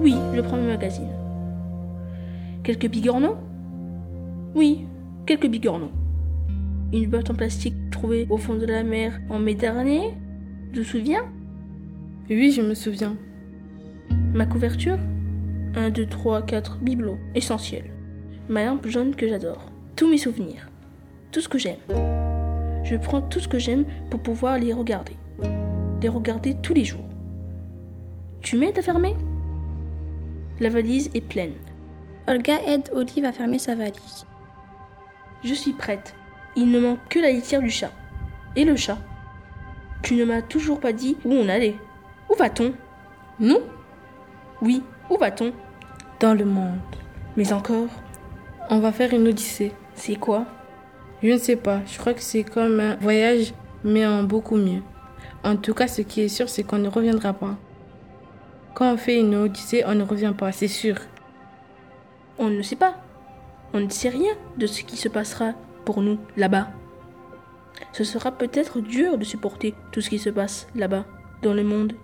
Oui, 0.00 0.14
je 0.34 0.40
prends 0.40 0.56
mes 0.56 0.66
magazines. 0.66 1.12
Quelques 2.62 2.88
bigorneaux? 2.88 3.36
Oui, 4.54 4.86
quelques 5.26 5.48
bigorneaux. 5.48 5.90
Une 6.92 7.08
boîte 7.08 7.30
en 7.30 7.34
plastique 7.34 7.90
trouvée 7.90 8.26
au 8.28 8.36
fond 8.36 8.54
de 8.54 8.66
la 8.66 8.82
mer 8.82 9.20
en 9.30 9.38
mai 9.38 9.54
dernier? 9.54 10.14
Tu 10.72 10.80
te 10.80 10.84
souviens? 10.84 11.24
Oui, 12.28 12.52
je 12.52 12.62
me 12.62 12.74
souviens. 12.74 13.16
Ma 14.34 14.46
couverture? 14.46 14.98
1, 15.74 15.90
2, 15.90 16.06
3, 16.06 16.42
4 16.42 16.78
bibelots. 16.82 17.18
Essentiel. 17.34 17.84
Ma 18.48 18.64
lampe 18.64 18.86
jaune 18.86 19.14
que 19.14 19.28
j'adore. 19.28 19.70
Tous 19.96 20.08
mes 20.08 20.18
souvenirs. 20.18 20.68
Tout 21.30 21.40
ce 21.40 21.48
que 21.48 21.58
j'aime. 21.58 21.78
Je 22.84 22.96
prends 22.96 23.22
tout 23.22 23.40
ce 23.40 23.48
que 23.48 23.58
j'aime 23.58 23.84
pour 24.10 24.20
pouvoir 24.20 24.58
les 24.58 24.72
regarder. 24.72 25.16
Les 26.00 26.08
regarder 26.08 26.56
tous 26.62 26.74
les 26.74 26.84
jours. 26.84 27.04
Tu 28.40 28.56
m'aides 28.56 28.78
à 28.78 28.82
fermer? 28.82 29.16
La 30.60 30.68
valise 30.68 31.10
est 31.14 31.20
pleine. 31.20 31.54
Olga 32.28 32.60
aide 32.66 32.90
Olive 32.92 33.24
à 33.24 33.32
fermer 33.32 33.58
sa 33.58 33.74
valise. 33.74 34.26
Je 35.44 35.54
suis 35.54 35.72
prête. 35.72 36.14
Il 36.56 36.70
ne 36.70 36.80
manque 36.80 37.08
que 37.08 37.18
la 37.18 37.30
litière 37.30 37.62
du 37.62 37.70
chat. 37.70 37.92
Et 38.56 38.64
le 38.64 38.76
chat? 38.76 38.98
Tu 40.02 40.14
ne 40.14 40.24
m'as 40.24 40.42
toujours 40.42 40.80
pas 40.80 40.92
dit 40.92 41.16
où 41.24 41.32
on 41.32 41.48
allait. 41.48 41.76
Où 42.30 42.34
va-t-on? 42.34 42.72
Nous? 43.40 43.58
Oui, 44.60 44.82
où 45.08 45.16
va-t-on? 45.16 45.52
Dans 46.20 46.34
le 46.34 46.44
monde. 46.44 46.78
Mais 47.36 47.52
encore? 47.52 47.88
On 48.70 48.80
va 48.80 48.92
faire 48.92 49.14
une 49.14 49.28
odyssée. 49.28 49.72
C'est 49.94 50.16
quoi? 50.16 50.46
Je 51.22 51.28
ne 51.28 51.38
sais 51.38 51.56
pas. 51.56 51.80
Je 51.86 51.98
crois 51.98 52.14
que 52.14 52.22
c'est 52.22 52.42
comme 52.42 52.80
un 52.80 52.96
voyage, 52.96 53.54
mais 53.84 54.06
en 54.06 54.24
beaucoup 54.24 54.56
mieux. 54.56 54.82
En 55.44 55.56
tout 55.56 55.74
cas, 55.74 55.86
ce 55.86 56.02
qui 56.02 56.20
est 56.22 56.28
sûr, 56.28 56.48
c'est 56.48 56.62
qu'on 56.64 56.78
ne 56.78 56.88
reviendra 56.88 57.32
pas. 57.32 57.56
Quand 58.74 58.92
on 58.92 58.96
fait 58.96 59.20
une 59.20 59.34
odyssée, 59.34 59.84
on 59.86 59.94
ne 59.94 60.02
revient 60.02 60.34
pas, 60.36 60.50
c'est 60.50 60.68
sûr. 60.68 60.96
On 62.38 62.48
ne 62.48 62.62
sait 62.62 62.76
pas. 62.76 62.96
On 63.72 63.80
ne 63.80 63.88
sait 63.88 64.08
rien 64.08 64.32
de 64.56 64.66
ce 64.66 64.82
qui 64.82 64.96
se 64.96 65.08
passera 65.08 65.52
pour 65.84 66.02
nous 66.02 66.18
là-bas. 66.36 66.68
Ce 67.92 68.04
sera 68.04 68.32
peut-être 68.32 68.80
dur 68.80 69.18
de 69.18 69.24
supporter 69.24 69.74
tout 69.92 70.00
ce 70.00 70.10
qui 70.10 70.18
se 70.18 70.30
passe 70.30 70.68
là-bas, 70.74 71.04
dans 71.42 71.54
le 71.54 71.64
monde. 71.64 71.94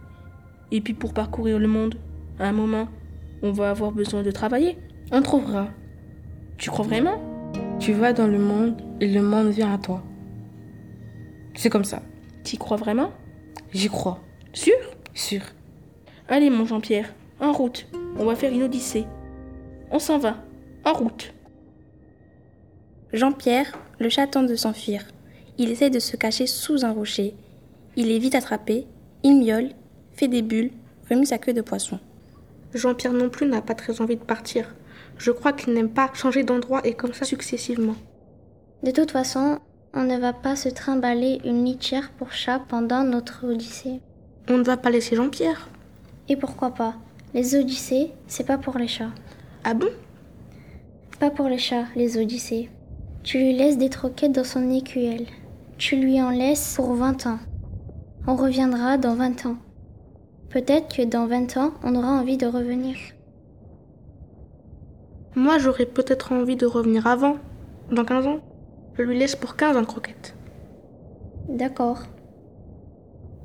Et 0.71 0.81
puis 0.81 0.95
pour 0.95 1.15
parcourir 1.15 1.59
le 1.59 1.69
monde, 1.69 1.97
à 2.39 2.49
un 2.49 2.53
moment, 2.53 2.89
on 3.43 3.53
va 3.53 3.71
avoir 3.71 3.93
besoin 3.93 4.23
de 4.23 4.31
travailler. 4.31 4.79
On 5.11 5.23
trouvera. 5.23 5.69
Tu 6.57 6.71
crois 6.71 6.85
vraiment? 6.85 7.38
Tu 7.79 7.93
vas 7.93 8.13
dans 8.13 8.27
le 8.27 8.39
monde 8.39 8.83
et 9.01 9.07
le 9.07 9.23
monde 9.23 9.51
vient 9.51 9.73
à 9.73 9.79
toi. 9.79 10.03
C'est 11.55 11.71
comme 11.71 11.85
ça. 11.85 12.03
Tu 12.43 12.57
crois 12.57 12.77
vraiment? 12.77 13.13
J'y 13.73 13.89
crois. 13.89 14.21
Sûr? 14.53 14.75
Sûr. 15.15 15.43
Allez 16.29 16.51
mon 16.51 16.65
Jean-Pierre, 16.65 17.15
en 17.41 17.53
route. 17.53 17.87
On 18.19 18.25
va 18.25 18.35
faire 18.35 18.53
une 18.53 18.65
odyssée. 18.65 19.07
On 19.93 20.01
s'en 20.01 20.19
va. 20.19 20.39
En 20.85 20.93
route. 20.93 21.33
Jean-Pierre, 23.13 23.79
le 24.01 24.09
chat 24.09 24.27
tente 24.27 24.49
de 24.49 24.57
s'enfuir. 24.57 25.05
Il 25.57 25.71
essaie 25.71 25.91
de 25.91 26.01
se 26.01 26.17
cacher 26.17 26.47
sous 26.47 26.85
un 26.85 26.93
rocher. 26.93 27.35
Il 27.97 28.11
est 28.11 28.19
vite 28.19 28.35
attrapé, 28.35 28.87
il 29.23 29.39
miaule, 29.39 29.71
fait 30.15 30.29
des 30.29 30.43
bulles, 30.43 30.73
remue 31.09 31.27
sa 31.27 31.39
queue 31.39 31.53
de 31.53 31.63
poisson. 31.63 32.01
Jean-Pierre 32.75 33.13
non 33.13 33.31
plus 33.31 33.47
n'a 33.47 33.63
pas 33.63 33.75
très 33.75 34.01
envie 34.01 34.17
de 34.17 34.25
partir. 34.25 34.75
Je 35.19 35.33
crois 35.33 35.53
qu'il 35.53 35.75
n'aime 35.75 35.91
pas 35.91 36.11
changer 36.15 36.45
d'endroit 36.45 36.81
et 36.87 36.95
comme 36.95 37.13
ça 37.13 37.25
successivement. 37.25 37.97
De 38.83 38.93
toute 38.93 39.11
façon, 39.11 39.59
on 39.93 40.05
ne 40.05 40.17
va 40.17 40.33
pas 40.33 40.55
se 40.55 40.69
trimballer 40.69 41.41
une 41.45 41.65
litière 41.65 42.13
pour 42.13 42.33
chat 42.33 42.61
pendant 42.69 43.03
notre 43.03 43.47
odyssée. 43.47 44.01
On 44.49 44.59
ne 44.59 44.65
va 44.65 44.77
pas 44.77 44.91
laisser 44.91 45.17
Jean-Pierre. 45.17 45.69
Et 46.29 46.37
pourquoi 46.37 46.71
pas? 46.71 46.95
Les 47.35 47.57
odyssées, 47.57 48.13
c'est 48.27 48.47
pas 48.47 48.59
pour 48.59 48.79
les 48.79 48.89
chats. 48.89 49.11
Ah 49.65 49.75
bon? 49.75 49.89
Pas 51.19 51.31
pour 51.31 51.49
les 51.49 51.59
chats, 51.59 51.87
les 51.97 52.17
odyssées. 52.17 52.71
Tu 53.25 53.39
lui 53.39 53.53
laisses 53.55 53.77
des 53.79 53.91
troquettes 53.91 54.33
dans 54.33 54.45
son 54.45 54.71
écuelle. 54.71 55.27
Tu 55.79 55.97
lui 55.97 56.23
en 56.23 56.31
laisses 56.31 56.75
pour 56.77 56.95
20 56.95 57.27
ans. 57.27 57.39
On 58.27 58.37
reviendra 58.37 58.99
dans 58.99 59.15
20 59.15 59.47
ans. 59.47 59.57
Peut-être 60.51 60.97
que 60.97 61.03
dans 61.03 61.27
20 61.27 61.57
ans, 61.57 61.73
on 61.83 61.95
aura 61.95 62.13
envie 62.13 62.37
de 62.37 62.47
revenir. 62.47 62.97
Moi, 65.39 65.59
j'aurais 65.59 65.87
peut-être 65.87 66.33
envie 66.33 66.57
de 66.57 66.67
revenir 66.67 67.07
avant, 67.07 67.37
dans 67.93 68.05
15 68.05 68.27
ans. 68.27 68.41
Je 68.95 69.03
lui 69.03 69.17
laisse 69.17 69.37
pour 69.37 69.55
15 69.55 69.77
ans 69.77 69.83
de 69.83 69.87
croquettes. 69.87 70.35
D'accord. 71.49 72.01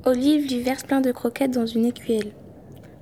Olive 0.03 0.49
lui 0.49 0.63
verse 0.63 0.81
plein 0.81 1.01
de 1.01 1.11
croquettes 1.11 1.51
dans 1.51 1.67
une 1.67 1.85
écuelle. 1.85 2.31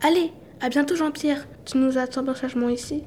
Allez, 0.01 0.33
à 0.59 0.67
bientôt 0.67 0.97
Jean-Pierre. 0.97 1.47
Tu 1.63 1.77
nous 1.77 1.97
attends 1.97 2.35
sagement 2.35 2.67
ici. 2.67 3.05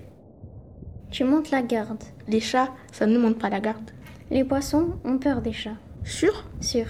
Tu 1.11 1.23
montes 1.23 1.51
la 1.51 1.61
garde. 1.61 2.03
Les 2.29 2.41
chats, 2.41 2.71
ça 2.91 3.05
ne 3.05 3.19
monte 3.19 3.39
pas 3.39 3.51
la 3.51 3.61
garde. 3.61 3.91
Les 4.31 4.43
poissons 4.43 4.95
ont 5.05 5.19
peur 5.19 5.43
des 5.43 5.53
chats. 5.53 5.77
Sûr? 6.03 6.47
Sûr. 6.63 6.87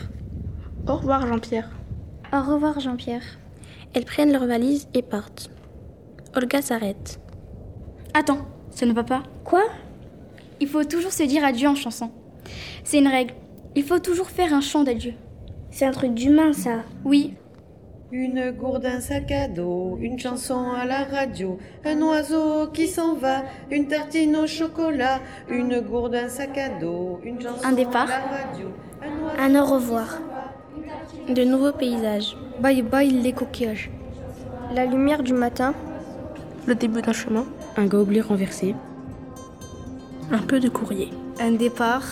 Au 0.86 0.94
revoir 0.94 1.26
Jean-Pierre. 1.26 1.68
Au 2.32 2.42
revoir 2.42 2.78
Jean-Pierre. 2.78 3.40
Elles 3.92 4.04
prennent 4.04 4.30
leurs 4.30 4.46
valises 4.46 4.86
et 4.94 5.02
partent. 5.02 5.50
Olga 6.36 6.62
s'arrête. 6.62 7.18
Attends, 8.16 8.46
ça 8.75 8.87
ne 8.87 8.93
va 8.93 9.04
pas 9.04 9.23
Quoi? 9.45 9.62
Il 10.61 10.69
faut 10.69 10.85
toujours 10.85 11.12
se 11.12 11.23
dire 11.23 11.45
adieu 11.45 11.69
en 11.69 11.75
chanson. 11.75 12.11
C'est 12.85 12.99
une 12.99 13.09
règle. 13.09 13.35
Il 13.75 13.83
faut 13.85 13.99
toujours 13.99 14.28
faire 14.28 14.52
un 14.52 14.61
chant 14.61 14.85
d'adieu. 14.85 15.14
C'est 15.71 15.85
un 15.85 15.90
truc 15.90 16.14
d'humain, 16.14 16.52
ça. 16.52 16.83
Oui. 17.04 17.35
Une 18.12 18.52
gourde, 18.52 18.87
un 18.87 19.00
sac 19.00 19.33
à 19.33 19.49
dos, 19.49 19.99
une 20.00 20.19
chanson 20.21 20.71
à 20.71 20.85
la 20.85 21.02
radio, 21.04 21.59
un 21.85 22.00
oiseau 22.02 22.69
qui 22.73 22.87
s'en 22.87 23.14
va, 23.14 23.43
une 23.73 23.88
tartine 23.88 24.37
au 24.37 24.47
chocolat, 24.47 25.19
une 25.49 25.81
gourde, 25.81 26.14
un 26.14 26.28
sac 26.28 26.57
à 26.57 26.69
dos, 26.69 27.19
une 27.25 27.40
chanson 27.40 27.64
un 27.64 27.73
départ. 27.73 28.04
à 28.04 28.07
la 28.07 28.19
radio, 28.19 28.69
un, 29.37 29.54
un 29.57 29.61
au 29.62 29.66
revoir. 29.66 30.19
De 31.28 31.43
nouveaux 31.43 31.73
paysages. 31.73 32.37
Bye 32.61 32.83
bye 32.83 33.11
les 33.11 33.33
coquillages. 33.33 33.90
La 34.73 34.85
lumière 34.85 35.23
du 35.25 35.33
matin. 35.33 35.75
Le 36.66 36.76
début 36.76 37.02
d'un 37.02 37.12
chemin. 37.12 37.45
Un 37.76 37.87
gobelet 37.87 38.21
renversé. 38.21 38.75
Un 40.31 40.38
peu 40.38 40.61
de 40.61 40.69
courrier. 40.69 41.11
Un 41.40 41.52
départ. 41.52 42.04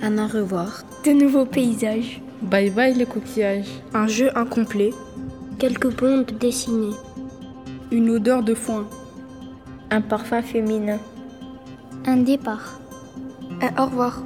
Un 0.00 0.16
au 0.18 0.26
revoir. 0.26 0.82
De 1.04 1.10
nouveaux 1.10 1.44
paysages. 1.44 2.22
Bye 2.40 2.70
bye 2.70 2.94
les 2.94 3.04
coquillages. 3.04 3.68
Un 3.92 4.06
jeu 4.06 4.30
incomplet. 4.34 4.92
Quelques 5.58 5.94
bondes 5.94 6.32
dessinées. 6.40 6.96
Une 7.92 8.08
odeur 8.08 8.42
de 8.42 8.54
foin. 8.54 8.88
Un 9.90 10.00
parfum 10.00 10.40
féminin. 10.40 10.98
Un 12.06 12.16
départ. 12.16 12.80
Un 13.60 13.82
au 13.82 13.86
revoir. 13.86 14.22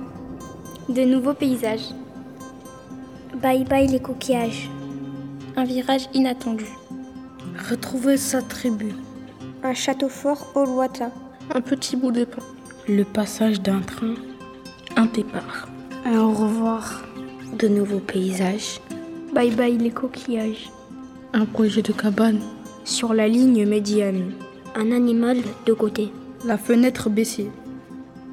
De 0.89 1.03
nouveaux 1.03 1.35
paysages. 1.35 1.91
Bye 3.43 3.65
bye 3.65 3.89
les 3.89 4.01
coquillages. 4.01 4.71
Un 5.57 5.65
virage 5.65 6.09
inattendu. 6.15 6.67
Retrouver 7.69 8.17
sa 8.17 8.43
tribu. 8.43 8.95
Un 9.65 9.75
château 9.75 10.09
fort 10.09 10.53
au 10.55 10.65
lointain. 10.65 11.11
Un 11.53 11.61
petit 11.61 11.97
bout 11.97 12.13
de 12.13 12.25
pain. 12.25 12.43
Le 12.87 13.03
passage 13.03 13.61
d'un 13.61 13.81
train. 13.81 14.15
Un 14.97 15.07
départ. 15.07 15.69
Un 16.05 16.21
au 16.21 16.31
revoir. 16.31 17.03
De 17.59 17.67
nouveaux 17.67 17.99
paysages. 17.99 18.81
Bye 19.35 19.51
bye 19.51 19.77
les 19.77 19.91
coquillages. 19.91 20.71
Un 21.33 21.45
projet 21.45 21.83
de 21.83 21.93
cabane. 21.93 22.41
Sur 22.85 23.15
la 23.15 23.27
ligne 23.27 23.67
médiane. 23.67 24.33
Un 24.77 24.93
animal 24.93 25.39
de 25.67 25.73
côté. 25.73 26.13
La 26.45 26.57
fenêtre 26.57 27.11
baissée. 27.11 27.51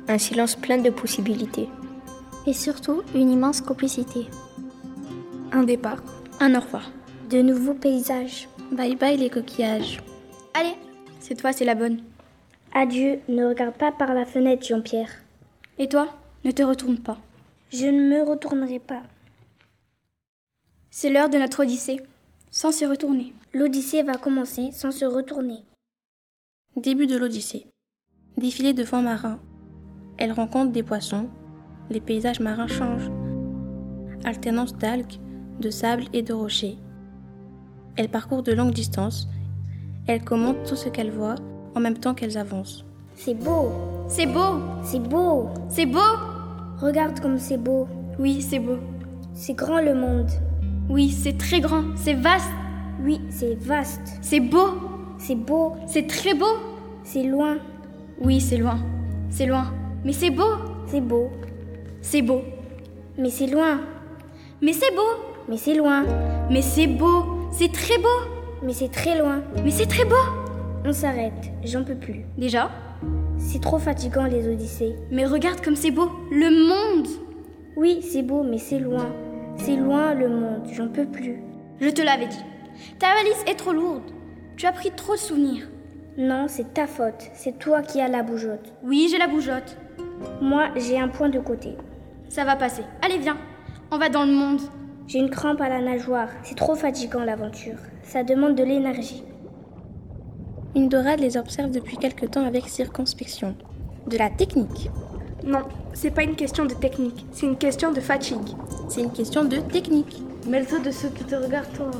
Un 0.07 0.19
silence 0.19 0.55
plein 0.55 0.77
de 0.77 0.91
possibilités. 0.91 1.69
Et 2.45 2.53
surtout, 2.53 3.01
une 3.15 3.31
immense 3.31 3.61
complicité. 3.61 4.27
Un 5.51 5.63
départ. 5.63 6.03
Un 6.39 6.53
au 6.53 6.59
revoir. 6.59 6.91
De 7.31 7.41
nouveaux 7.41 7.73
paysages. 7.73 8.47
Bye 8.71 8.95
bye 8.95 9.17
les 9.17 9.31
coquillages. 9.31 9.99
Allez, 10.53 10.75
cette 11.25 11.41
fois 11.41 11.53
c'est 11.53 11.65
la 11.65 11.73
bonne. 11.73 12.01
Adieu, 12.71 13.19
ne 13.29 13.45
regarde 13.45 13.75
pas 13.75 13.91
par 13.91 14.13
la 14.13 14.25
fenêtre, 14.25 14.67
Jean-Pierre. 14.67 15.09
Et 15.79 15.89
toi, 15.89 16.09
ne 16.43 16.51
te 16.51 16.61
retourne 16.61 16.99
pas. 16.99 17.17
Je 17.71 17.87
ne 17.87 18.09
me 18.09 18.21
retournerai 18.21 18.77
pas. 18.77 19.01
C'est 20.91 21.09
l'heure 21.09 21.29
de 21.29 21.39
notre 21.39 21.63
odyssée, 21.63 21.99
sans 22.51 22.71
se 22.71 22.85
retourner. 22.85 23.33
L'odyssée 23.53 24.03
va 24.03 24.13
commencer 24.13 24.69
sans 24.71 24.91
se 24.91 25.03
retourner. 25.05 25.63
Début 26.75 27.07
de 27.07 27.17
l'odyssée. 27.17 27.65
Défilé 28.37 28.73
de 28.73 28.83
fonds 28.83 29.01
marins. 29.01 29.39
Elle 30.17 30.31
rencontre 30.31 30.73
des 30.73 30.83
poissons. 30.83 31.27
Les 31.89 32.01
paysages 32.01 32.39
marins 32.39 32.67
changent. 32.67 33.09
Alternance 34.25 34.75
d'algues, 34.75 35.19
de 35.59 35.71
sable 35.71 36.05
et 36.13 36.21
de 36.21 36.33
rochers. 36.33 36.77
Elle 37.95 38.09
parcourt 38.09 38.43
de 38.43 38.53
longues 38.53 38.73
distances. 38.73 39.27
Elle 40.07 40.23
commente 40.23 40.63
tout 40.67 40.75
ce 40.75 40.87
qu'elle 40.89 41.09
voit 41.09 41.35
en 41.73 41.79
même 41.79 41.97
temps 41.97 42.13
qu'elles 42.13 42.37
avancent. 42.37 42.85
C'est 43.15 43.33
beau. 43.33 43.71
C'est 44.07 44.27
beau. 44.27 44.59
C'est 44.83 44.99
beau. 44.99 45.49
C'est 45.67 45.87
beau. 45.87 45.99
Regarde 46.79 47.19
comme 47.19 47.39
c'est 47.39 47.57
beau. 47.57 47.87
Oui, 48.19 48.41
c'est 48.43 48.59
beau. 48.59 48.77
C'est 49.33 49.55
grand 49.55 49.81
le 49.81 49.95
monde. 49.95 50.29
Oui, 50.89 51.09
c'est 51.09 51.37
très 51.37 51.59
grand. 51.59 51.83
C'est 51.95 52.13
vaste. 52.13 52.51
Oui, 53.03 53.19
c'est 53.31 53.55
vaste. 53.55 54.19
C'est 54.21 54.39
beau. 54.39 54.67
C'est 55.17 55.35
beau. 55.35 55.73
C'est 55.87 56.05
très 56.05 56.35
beau. 56.35 56.53
C'est 57.03 57.23
loin. 57.23 57.57
Oui, 58.21 58.39
c'est 58.39 58.57
loin. 58.57 58.77
C'est 59.31 59.47
loin. 59.47 59.73
Mais 60.03 60.13
c'est 60.13 60.29
beau. 60.29 60.51
C'est 60.85 61.01
beau. 61.01 61.31
C'est 62.01 62.21
beau. 62.21 62.41
Mais 63.17 63.31
c'est 63.31 63.47
loin. 63.47 63.79
Mais 64.61 64.73
c'est 64.73 64.93
beau. 64.95 65.01
Mais 65.49 65.57
c'est 65.57 65.73
loin. 65.73 66.03
Mais 66.51 66.61
c'est 66.61 66.87
beau. 66.87 67.49
C'est 67.51 67.71
très 67.71 67.97
beau. 67.97 68.34
Mais 68.65 68.73
c'est 68.73 68.91
très 68.91 69.17
loin. 69.19 69.43
Mais 69.63 69.69
c'est 69.69 69.85
très 69.85 70.05
beau. 70.05 70.15
On 70.85 70.91
s'arrête. 70.91 71.51
J'en 71.63 71.83
peux 71.83 71.95
plus. 71.95 72.25
Déjà 72.35 72.71
C'est 73.37 73.61
trop 73.61 73.77
fatigant 73.77 74.25
les 74.25 74.47
odyssées. 74.47 74.95
Mais 75.11 75.25
regarde 75.25 75.61
comme 75.61 75.75
c'est 75.75 75.91
beau. 75.91 76.09
Le 76.31 76.49
monde. 76.49 77.07
Oui, 77.75 77.99
c'est 78.01 78.23
beau, 78.23 78.41
mais 78.41 78.57
c'est 78.57 78.79
loin. 78.79 79.13
C'est 79.57 79.75
loin 79.75 80.15
le 80.15 80.29
monde. 80.29 80.67
J'en 80.73 80.87
peux 80.87 81.05
plus. 81.05 81.41
Je 81.79 81.89
te 81.89 82.01
l'avais 82.01 82.25
dit. 82.25 82.43
Ta 82.97 83.13
valise 83.13 83.43
est 83.47 83.55
trop 83.55 83.71
lourde. 83.71 84.11
Tu 84.57 84.65
as 84.65 84.71
pris 84.71 84.89
trop 84.91 85.13
de 85.13 85.19
souvenirs. 85.19 85.67
Non, 86.17 86.45
c'est 86.47 86.73
ta 86.73 86.87
faute. 86.87 87.29
C'est 87.33 87.59
toi 87.59 87.83
qui 87.83 88.01
as 88.01 88.07
la 88.07 88.23
bougeotte. 88.23 88.73
Oui, 88.83 89.09
j'ai 89.11 89.19
la 89.19 89.27
bougeotte. 89.27 89.77
Moi, 90.41 90.69
j'ai 90.75 90.99
un 90.99 91.09
point 91.09 91.29
de 91.29 91.39
côté. 91.39 91.75
Ça 92.29 92.45
va 92.45 92.55
passer. 92.55 92.83
Allez, 93.03 93.19
viens. 93.19 93.37
On 93.91 93.99
va 93.99 94.09
dans 94.09 94.25
le 94.25 94.31
monde. 94.31 94.61
J'ai 95.07 95.19
une 95.19 95.29
crampe 95.29 95.61
à 95.61 95.69
la 95.69 95.81
nageoire. 95.81 96.29
C'est 96.41 96.55
trop 96.57 96.73
fatigant 96.73 97.23
l'aventure. 97.23 97.77
Ça 98.07 98.23
demande 98.23 98.55
de 98.55 98.63
l'énergie. 98.63 99.23
Une 100.75 100.89
dorade 100.89 101.19
les 101.19 101.37
observe 101.37 101.71
depuis 101.71 101.97
quelque 101.97 102.25
temps 102.25 102.45
avec 102.45 102.69
circonspection. 102.69 103.55
De 104.07 104.17
la 104.17 104.29
technique? 104.29 104.89
Non, 105.43 105.63
c'est 105.93 106.11
pas 106.11 106.23
une 106.23 106.35
question 106.35 106.65
de 106.65 106.73
technique, 106.75 107.25
c'est 107.31 107.45
une 107.45 107.57
question 107.57 107.91
de 107.91 107.99
fatigue. 107.99 108.55
C'est 108.89 109.01
une 109.01 109.11
question 109.11 109.43
de 109.43 109.57
technique. 109.57 110.21
Mêle-toi 110.47 110.79
de 110.79 110.91
ceux 110.91 111.09
qui 111.09 111.23
te 111.23 111.35
regardent, 111.35 111.73
toi. 111.73 111.91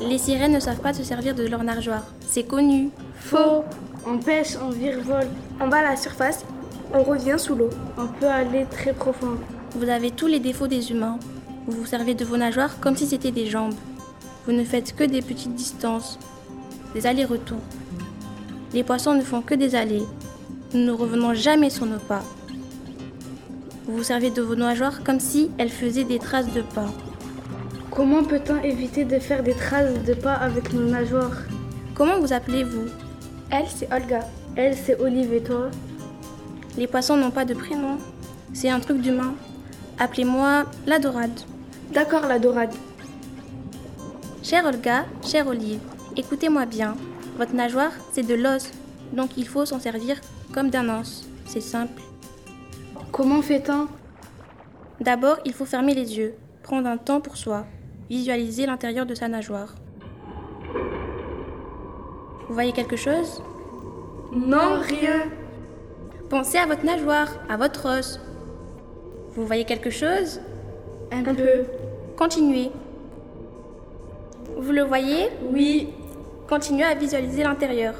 Les 0.00 0.18
sirènes 0.18 0.52
ne 0.52 0.60
savent 0.60 0.80
pas 0.80 0.92
se 0.92 1.02
servir 1.02 1.34
de 1.34 1.46
leur 1.46 1.64
nageoire. 1.64 2.06
C'est 2.20 2.44
connu. 2.44 2.90
Faux. 3.16 3.64
On 4.06 4.18
pêche, 4.18 4.56
on 4.62 4.70
virevole. 4.70 5.28
On 5.60 5.68
va 5.68 5.78
à 5.78 5.82
la 5.82 5.96
surface, 5.96 6.44
on 6.92 7.02
revient 7.02 7.36
sous 7.38 7.54
l'eau. 7.54 7.70
On 7.98 8.06
peut 8.06 8.28
aller 8.28 8.66
très 8.70 8.92
profond. 8.92 9.36
Vous 9.76 9.88
avez 9.88 10.10
tous 10.10 10.26
les 10.26 10.40
défauts 10.40 10.68
des 10.68 10.92
humains. 10.92 11.18
Vous 11.66 11.72
vous 11.80 11.86
servez 11.86 12.14
de 12.14 12.24
vos 12.24 12.36
nageoires 12.36 12.78
comme 12.80 12.96
si 12.96 13.06
c'était 13.06 13.32
des 13.32 13.46
jambes. 13.46 13.74
Vous 14.46 14.52
ne 14.52 14.64
faites 14.64 14.94
que 14.94 15.04
des 15.04 15.22
petites 15.22 15.54
distances, 15.54 16.18
des 16.94 17.06
allers-retours. 17.06 17.62
Les 18.72 18.84
poissons 18.84 19.14
ne 19.14 19.22
font 19.22 19.40
que 19.40 19.54
des 19.54 19.74
allées. 19.74 20.02
Nous 20.74 20.84
ne 20.84 20.92
revenons 20.92 21.32
jamais 21.34 21.70
sur 21.70 21.86
nos 21.86 21.98
pas. 21.98 22.22
Vous 23.86 23.98
vous 23.98 24.02
servez 24.02 24.30
de 24.30 24.42
vos 24.42 24.56
nageoires 24.56 25.02
comme 25.04 25.20
si 25.20 25.50
elles 25.58 25.70
faisaient 25.70 26.04
des 26.04 26.18
traces 26.18 26.52
de 26.52 26.62
pas. 26.62 26.92
Comment 27.90 28.24
peut-on 28.24 28.62
éviter 28.62 29.04
de 29.04 29.18
faire 29.18 29.42
des 29.42 29.54
traces 29.54 30.02
de 30.04 30.14
pas 30.14 30.34
avec 30.34 30.72
nos 30.72 30.88
nageoires? 30.90 31.36
Comment 31.94 32.18
vous 32.18 32.32
appelez-vous? 32.32 32.86
Elle, 33.50 33.66
c'est 33.68 33.92
Olga. 33.94 34.20
Elle, 34.56 34.76
c'est 34.76 35.00
Olive 35.00 35.32
et 35.32 35.42
toi? 35.42 35.70
Les 36.76 36.86
poissons 36.86 37.16
n'ont 37.16 37.30
pas 37.30 37.44
de 37.44 37.54
prénom. 37.54 37.98
C'est 38.52 38.68
un 38.68 38.80
truc 38.80 39.00
d'humain. 39.00 39.34
Appelez-moi 39.98 40.64
la 40.86 40.98
dorade. 40.98 41.40
D'accord, 41.92 42.26
la 42.26 42.38
dorade. 42.38 42.74
Chère 44.44 44.66
Olga, 44.66 45.06
chère 45.26 45.46
Olive, 45.46 45.80
écoutez-moi 46.18 46.66
bien. 46.66 46.98
Votre 47.38 47.54
nageoire, 47.54 47.92
c'est 48.12 48.26
de 48.26 48.34
l'os, 48.34 48.70
donc 49.14 49.38
il 49.38 49.48
faut 49.48 49.64
s'en 49.64 49.80
servir 49.80 50.20
comme 50.52 50.68
d'un 50.68 51.00
os. 51.00 51.26
C'est 51.46 51.62
simple. 51.62 52.02
Comment 53.10 53.40
fait-on? 53.40 53.88
D'abord, 55.00 55.38
il 55.46 55.54
faut 55.54 55.64
fermer 55.64 55.94
les 55.94 56.18
yeux, 56.18 56.34
prendre 56.62 56.88
un 56.88 56.98
temps 56.98 57.22
pour 57.22 57.38
soi, 57.38 57.64
visualiser 58.10 58.66
l'intérieur 58.66 59.06
de 59.06 59.14
sa 59.14 59.28
nageoire. 59.28 59.76
Vous 62.46 62.52
voyez 62.52 62.72
quelque 62.72 62.96
chose? 62.96 63.42
Non, 64.30 64.78
rien. 64.82 65.22
Pensez 66.28 66.58
à 66.58 66.66
votre 66.66 66.84
nageoire, 66.84 67.28
à 67.48 67.56
votre 67.56 67.98
os. 67.98 68.20
Vous 69.30 69.46
voyez 69.46 69.64
quelque 69.64 69.88
chose? 69.88 70.38
Un, 71.10 71.22
peu. 71.22 71.64
Continuez. 72.14 72.70
Vous 74.56 74.72
le 74.72 74.82
voyez 74.82 75.28
Oui. 75.52 75.88
Continuez 76.48 76.84
à 76.84 76.94
visualiser 76.94 77.42
l'intérieur. 77.42 77.94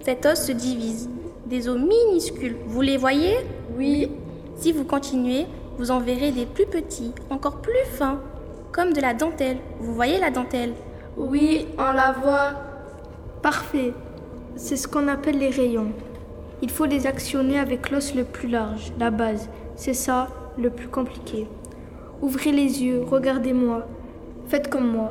Cet 0.00 0.26
os 0.26 0.38
se 0.38 0.52
divise. 0.52 1.08
Des 1.46 1.68
os 1.68 1.78
minuscules. 1.78 2.56
Vous 2.66 2.82
les 2.82 2.96
voyez 2.96 3.36
Oui. 3.76 4.10
Si 4.56 4.72
vous 4.72 4.84
continuez, 4.84 5.46
vous 5.78 5.90
en 5.90 6.00
verrez 6.00 6.30
des 6.30 6.46
plus 6.46 6.66
petits, 6.66 7.12
encore 7.30 7.60
plus 7.60 7.84
fins, 7.84 8.20
comme 8.72 8.92
de 8.92 9.00
la 9.00 9.14
dentelle. 9.14 9.58
Vous 9.80 9.94
voyez 9.94 10.18
la 10.18 10.30
dentelle 10.30 10.72
Oui, 11.16 11.66
on 11.78 11.92
la 11.92 12.12
voit. 12.12 12.52
Parfait. 13.42 13.92
C'est 14.56 14.76
ce 14.76 14.88
qu'on 14.88 15.08
appelle 15.08 15.38
les 15.38 15.50
rayons. 15.50 15.92
Il 16.62 16.70
faut 16.70 16.86
les 16.86 17.06
actionner 17.06 17.58
avec 17.58 17.90
l'os 17.90 18.14
le 18.14 18.24
plus 18.24 18.48
large, 18.48 18.92
la 18.98 19.10
base. 19.10 19.48
C'est 19.76 19.94
ça 19.94 20.28
le 20.58 20.70
plus 20.70 20.88
compliqué. 20.88 21.46
Ouvrez 22.22 22.52
les 22.52 22.82
yeux, 22.82 23.02
regardez-moi. 23.06 23.86
Faites 24.48 24.70
comme 24.70 24.88
moi. 24.88 25.10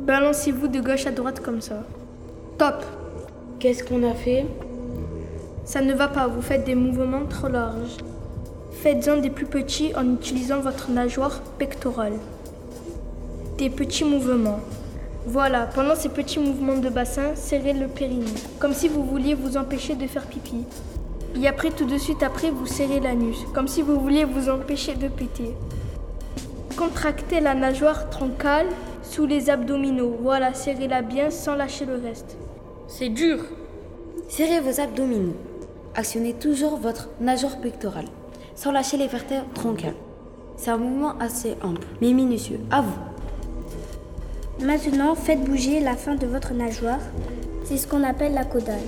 Balancez-vous 0.00 0.66
de 0.66 0.80
gauche 0.80 1.06
à 1.06 1.12
droite 1.12 1.40
comme 1.40 1.60
ça. 1.60 1.84
Top. 2.58 2.84
Qu'est-ce 3.60 3.84
qu'on 3.84 4.02
a 4.02 4.14
fait? 4.14 4.46
Ça 5.64 5.80
ne 5.80 5.94
va 5.94 6.08
pas, 6.08 6.26
vous 6.26 6.42
faites 6.42 6.64
des 6.64 6.74
mouvements 6.74 7.24
trop 7.26 7.48
larges. 7.48 7.98
Faites-en 8.72 9.18
des 9.18 9.30
plus 9.30 9.46
petits 9.46 9.92
en 9.96 10.14
utilisant 10.14 10.58
votre 10.58 10.90
nageoire 10.90 11.40
pectorale. 11.56 12.18
Des 13.58 13.70
petits 13.70 14.04
mouvements. 14.04 14.58
Voilà, 15.26 15.66
pendant 15.66 15.94
ces 15.94 16.08
petits 16.08 16.40
mouvements 16.40 16.76
de 16.76 16.88
bassin, 16.88 17.36
serrez 17.36 17.72
le 17.72 17.86
périnée, 17.86 18.26
comme 18.58 18.74
si 18.74 18.88
vous 18.88 19.04
vouliez 19.04 19.34
vous 19.34 19.56
empêcher 19.56 19.94
de 19.94 20.06
faire 20.08 20.26
pipi. 20.26 20.64
Et 21.40 21.46
après, 21.46 21.70
tout 21.70 21.86
de 21.86 21.96
suite 21.96 22.22
après, 22.24 22.50
vous 22.50 22.66
serrez 22.66 23.00
l'anus, 23.00 23.38
comme 23.54 23.68
si 23.68 23.82
vous 23.82 23.98
vouliez 23.98 24.24
vous 24.24 24.48
empêcher 24.50 24.94
de 24.94 25.08
péter. 25.08 25.54
Contractez 26.76 27.40
la 27.40 27.54
nageoire 27.54 28.10
troncale 28.10 28.66
sous 29.02 29.26
les 29.26 29.48
abdominaux. 29.48 30.16
Voilà, 30.20 30.54
serrez-la 30.54 31.02
bien 31.02 31.30
sans 31.30 31.54
lâcher 31.54 31.84
le 31.84 31.94
reste. 31.94 32.36
C'est 32.88 33.10
dur. 33.10 33.38
Serrez 34.28 34.58
vos 34.58 34.80
abdominaux. 34.80 35.36
Actionnez 35.94 36.34
toujours 36.34 36.76
votre 36.76 37.10
nageoire 37.20 37.58
pectorale, 37.58 38.06
sans 38.56 38.72
lâcher 38.72 38.96
les 38.96 39.06
vertèbres 39.06 39.46
troncales. 39.54 39.94
C'est 40.56 40.70
un 40.70 40.76
mouvement 40.76 41.16
assez 41.20 41.56
ample, 41.62 41.86
mais 42.00 42.12
minutieux. 42.12 42.58
À 42.72 42.80
vous. 42.80 42.98
Maintenant, 44.64 45.14
faites 45.14 45.44
bouger 45.44 45.78
la 45.78 45.94
fin 45.94 46.16
de 46.16 46.26
votre 46.26 46.54
nageoire. 46.54 47.00
C'est 47.64 47.76
ce 47.76 47.86
qu'on 47.86 48.02
appelle 48.02 48.34
la 48.34 48.44
caudale. 48.44 48.80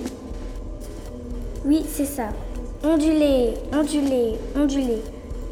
Oui, 1.65 1.85
c'est 1.87 2.05
ça. 2.05 2.29
Ondulez, 2.83 3.53
ondulez, 3.73 4.35
ondulez. 4.57 5.01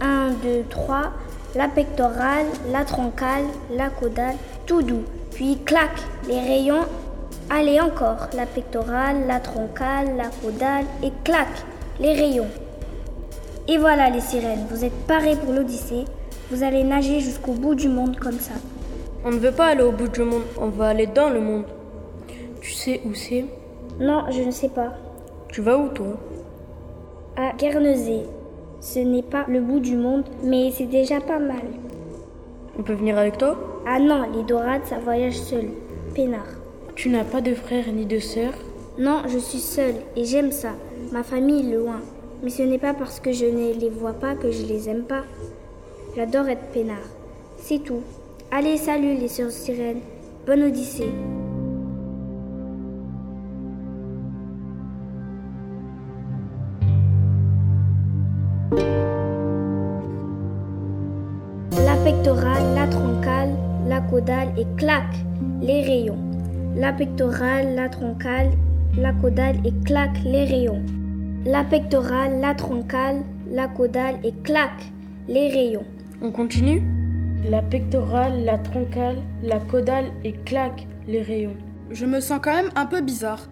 1, 0.01 0.31
2, 0.43 0.63
3. 0.69 1.11
La 1.55 1.69
pectorale, 1.69 2.47
la 2.69 2.83
troncale, 2.83 3.45
la 3.71 3.89
caudale, 3.89 4.35
tout 4.65 4.81
doux. 4.81 5.03
Puis 5.31 5.57
clac, 5.63 5.91
les 6.27 6.39
rayons. 6.39 6.83
Allez 7.49 7.79
encore. 7.79 8.27
La 8.35 8.45
pectorale, 8.45 9.25
la 9.25 9.39
troncale, 9.39 10.17
la 10.17 10.27
caudale 10.41 10.83
et 11.01 11.11
clac, 11.23 11.47
les 11.99 12.13
rayons. 12.13 12.49
Et 13.69 13.77
voilà 13.77 14.09
les 14.09 14.19
sirènes, 14.19 14.65
vous 14.69 14.83
êtes 14.83 15.07
parés 15.07 15.37
pour 15.37 15.53
l'Odyssée. 15.53 16.03
Vous 16.51 16.61
allez 16.61 16.83
nager 16.83 17.21
jusqu'au 17.21 17.53
bout 17.53 17.73
du 17.73 17.87
monde 17.87 18.17
comme 18.19 18.39
ça. 18.39 18.55
On 19.23 19.31
ne 19.31 19.37
veut 19.37 19.53
pas 19.53 19.67
aller 19.67 19.83
au 19.83 19.91
bout 19.91 20.09
du 20.09 20.21
monde, 20.23 20.43
on 20.59 20.67
va 20.67 20.89
aller 20.89 21.07
dans 21.07 21.29
le 21.29 21.39
monde. 21.39 21.63
Tu 22.59 22.73
sais 22.73 23.01
où 23.05 23.13
c'est? 23.13 23.45
Non, 23.99 24.25
je 24.29 24.41
ne 24.41 24.51
sais 24.51 24.69
pas. 24.69 24.93
Tu 25.47 25.61
vas 25.61 25.77
où 25.77 25.87
toi? 25.87 26.17
À 27.37 27.53
Guernesey. 27.57 28.25
Ce 28.85 28.99
n'est 28.99 29.23
pas 29.23 29.45
le 29.47 29.61
bout 29.61 29.79
du 29.79 29.97
monde, 29.97 30.25
mais 30.43 30.69
c'est 30.71 30.85
déjà 30.85 31.19
pas 31.19 31.39
mal. 31.39 31.65
On 32.77 32.83
peut 32.83 32.93
venir 32.93 33.17
avec 33.17 33.39
toi? 33.39 33.57
Ah 33.87 33.97
non, 33.99 34.31
les 34.31 34.43
dorades, 34.43 34.85
ça 34.85 34.99
voyage 34.99 35.39
seul. 35.39 35.69
Peinard. 36.13 36.45
Tu 36.93 37.09
n'as 37.09 37.23
pas 37.23 37.41
de 37.41 37.55
frère 37.55 37.85
ni 37.91 38.05
de 38.05 38.19
sœur? 38.19 38.53
Non, 38.99 39.23
je 39.27 39.39
suis 39.39 39.59
seule 39.59 39.95
et 40.15 40.23
j'aime 40.23 40.51
ça. 40.51 40.73
Ma 41.11 41.23
famille 41.23 41.67
est 41.67 41.75
loin. 41.75 41.99
Mais 42.43 42.51
ce 42.51 42.61
n'est 42.61 42.77
pas 42.77 42.93
parce 42.93 43.19
que 43.19 43.31
je 43.31 43.45
ne 43.45 43.73
les 43.73 43.89
vois 43.89 44.13
pas 44.13 44.35
que 44.35 44.51
je 44.51 44.67
les 44.67 44.87
aime 44.87 45.05
pas. 45.05 45.23
J'adore 46.15 46.47
être 46.47 46.71
peinard. 46.71 47.09
C'est 47.57 47.79
tout. 47.79 48.03
Allez, 48.51 48.77
salut 48.77 49.15
les 49.15 49.29
sœurs 49.29 49.49
sirènes. 49.49 50.01
Bonne 50.45 50.61
odyssée. 50.61 51.09
Caudale 64.25 64.53
et 64.57 64.65
clac, 64.75 65.05
les 65.61 65.83
rayons. 65.83 66.17
La 66.75 66.91
pectorale, 66.93 67.75
la 67.75 67.89
troncale 67.89 68.49
la 68.97 69.11
caudale 69.13 69.57
et 69.63 69.73
claque 69.83 70.17
les 70.23 70.45
rayons. 70.45 70.81
La 71.45 71.63
pectorale, 71.63 72.39
la 72.39 72.55
troncale, 72.55 73.23
la 73.51 73.67
caudale 73.67 74.15
et 74.23 74.31
claque 74.43 74.91
les 75.27 75.49
rayons. 75.49 75.85
On 76.23 76.31
continue? 76.31 76.81
La 77.47 77.61
pectorale, 77.61 78.45
la 78.45 78.57
troncale, 78.57 79.17
la 79.43 79.59
caudale 79.59 80.05
et 80.23 80.31
claque 80.31 80.87
les 81.07 81.21
rayons. 81.21 81.57
Je 81.91 82.07
me 82.07 82.19
sens 82.19 82.39
quand 82.41 82.55
même 82.55 82.71
un 82.75 82.87
peu 82.87 83.01
bizarre. 83.01 83.47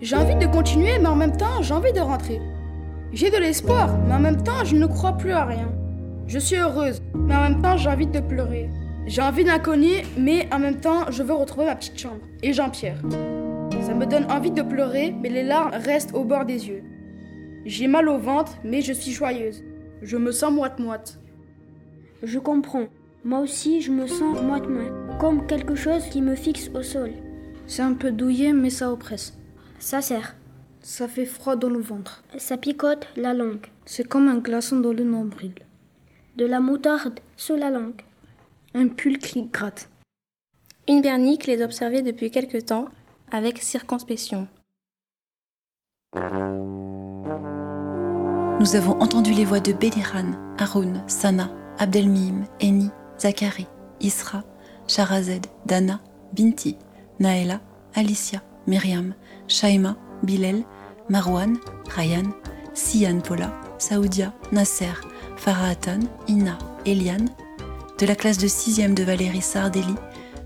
J'ai 0.00 0.14
envie 0.14 0.36
de 0.36 0.46
continuer, 0.46 1.00
mais 1.00 1.08
en 1.08 1.16
même 1.16 1.36
temps, 1.36 1.62
j'ai 1.62 1.74
envie 1.74 1.92
de 1.92 2.00
rentrer. 2.00 2.40
J'ai 3.12 3.30
de 3.30 3.38
l'espoir, 3.38 3.98
mais 4.06 4.14
en 4.14 4.20
même 4.20 4.42
temps, 4.44 4.64
je 4.64 4.76
ne 4.76 4.86
crois 4.86 5.16
plus 5.16 5.32
à 5.32 5.46
rien. 5.46 5.72
Je 6.28 6.38
suis 6.38 6.56
heureuse, 6.56 7.02
mais 7.14 7.34
en 7.34 7.40
même 7.40 7.62
temps, 7.62 7.76
j'ai 7.76 7.90
envie 7.90 8.06
de 8.06 8.20
pleurer. 8.20 8.70
J'ai 9.06 9.22
envie 9.22 9.44
d'inconnu, 9.44 10.02
mais 10.18 10.48
en 10.52 10.58
même 10.58 10.80
temps, 10.80 11.08
je 11.12 11.22
veux 11.22 11.32
retrouver 11.32 11.66
ma 11.66 11.76
petite 11.76 11.96
chambre. 11.96 12.22
Et 12.42 12.52
Jean-Pierre. 12.52 13.00
Ça 13.82 13.94
me 13.94 14.04
donne 14.04 14.30
envie 14.32 14.50
de 14.50 14.62
pleurer, 14.62 15.14
mais 15.22 15.28
les 15.28 15.44
larmes 15.44 15.70
restent 15.72 16.12
au 16.12 16.24
bord 16.24 16.44
des 16.44 16.66
yeux. 16.68 16.82
J'ai 17.64 17.86
mal 17.86 18.08
au 18.08 18.18
ventre, 18.18 18.58
mais 18.64 18.82
je 18.82 18.92
suis 18.92 19.12
joyeuse. 19.12 19.62
Je 20.02 20.16
me 20.16 20.32
sens 20.32 20.52
moite-moite. 20.52 21.20
Je 22.24 22.40
comprends. 22.40 22.88
Moi 23.24 23.38
aussi, 23.38 23.80
je 23.80 23.92
me 23.92 24.08
sens 24.08 24.42
moite-moite. 24.42 24.92
Comme 25.20 25.46
quelque 25.46 25.76
chose 25.76 26.04
qui 26.06 26.20
me 26.20 26.34
fixe 26.34 26.68
au 26.74 26.82
sol. 26.82 27.12
C'est 27.68 27.82
un 27.82 27.94
peu 27.94 28.10
douillet, 28.10 28.52
mais 28.52 28.70
ça 28.70 28.92
oppresse. 28.92 29.38
Ça 29.78 30.02
sert. 30.02 30.34
Ça 30.80 31.06
fait 31.06 31.26
froid 31.26 31.54
dans 31.54 31.70
le 31.70 31.80
ventre. 31.80 32.24
Ça 32.38 32.56
picote 32.56 33.06
la 33.16 33.34
langue. 33.34 33.66
C'est 33.84 34.08
comme 34.08 34.26
un 34.26 34.38
glaçon 34.38 34.80
dans 34.80 34.92
le 34.92 35.04
nombril. 35.04 35.54
De 36.36 36.44
la 36.44 36.58
moutarde 36.58 37.20
sous 37.36 37.54
la 37.54 37.70
langue. 37.70 38.02
Un 38.78 38.88
pull 38.88 39.16
qui 39.16 39.46
gratte. 39.46 39.88
Une 40.86 41.00
bernique 41.00 41.46
les 41.46 41.62
observait 41.62 42.02
depuis 42.02 42.30
quelque 42.30 42.58
temps 42.58 42.88
avec 43.32 43.56
circonspection. 43.56 44.48
Nous 48.60 48.76
avons 48.76 49.00
entendu 49.00 49.32
les 49.32 49.46
voix 49.46 49.60
de 49.60 49.72
Beliran, 49.72 50.32
Haroun, 50.58 51.02
Sana, 51.06 51.50
Abdelmihim, 51.78 52.44
Eni, 52.60 52.90
Zachary, 53.18 53.66
Isra, 54.02 54.44
Sharazed, 54.86 55.46
Dana, 55.64 56.02
Binti, 56.34 56.76
Naela, 57.18 57.62
Alicia, 57.94 58.42
Myriam, 58.66 59.14
Shaima, 59.48 59.96
Bilel, 60.22 60.64
Marwan, 61.08 61.56
Ryan, 61.96 62.30
Sian 62.74 63.22
Paula, 63.22 63.58
Saoudia, 63.78 64.34
Nasser, 64.52 65.00
Farahatan, 65.38 66.00
Ina, 66.28 66.58
Eliane, 66.84 67.30
de 67.98 68.06
la 68.06 68.14
classe 68.14 68.38
de 68.38 68.46
6e 68.46 68.94
de 68.94 69.02
Valérie 69.02 69.40
Sardelli, 69.40 69.94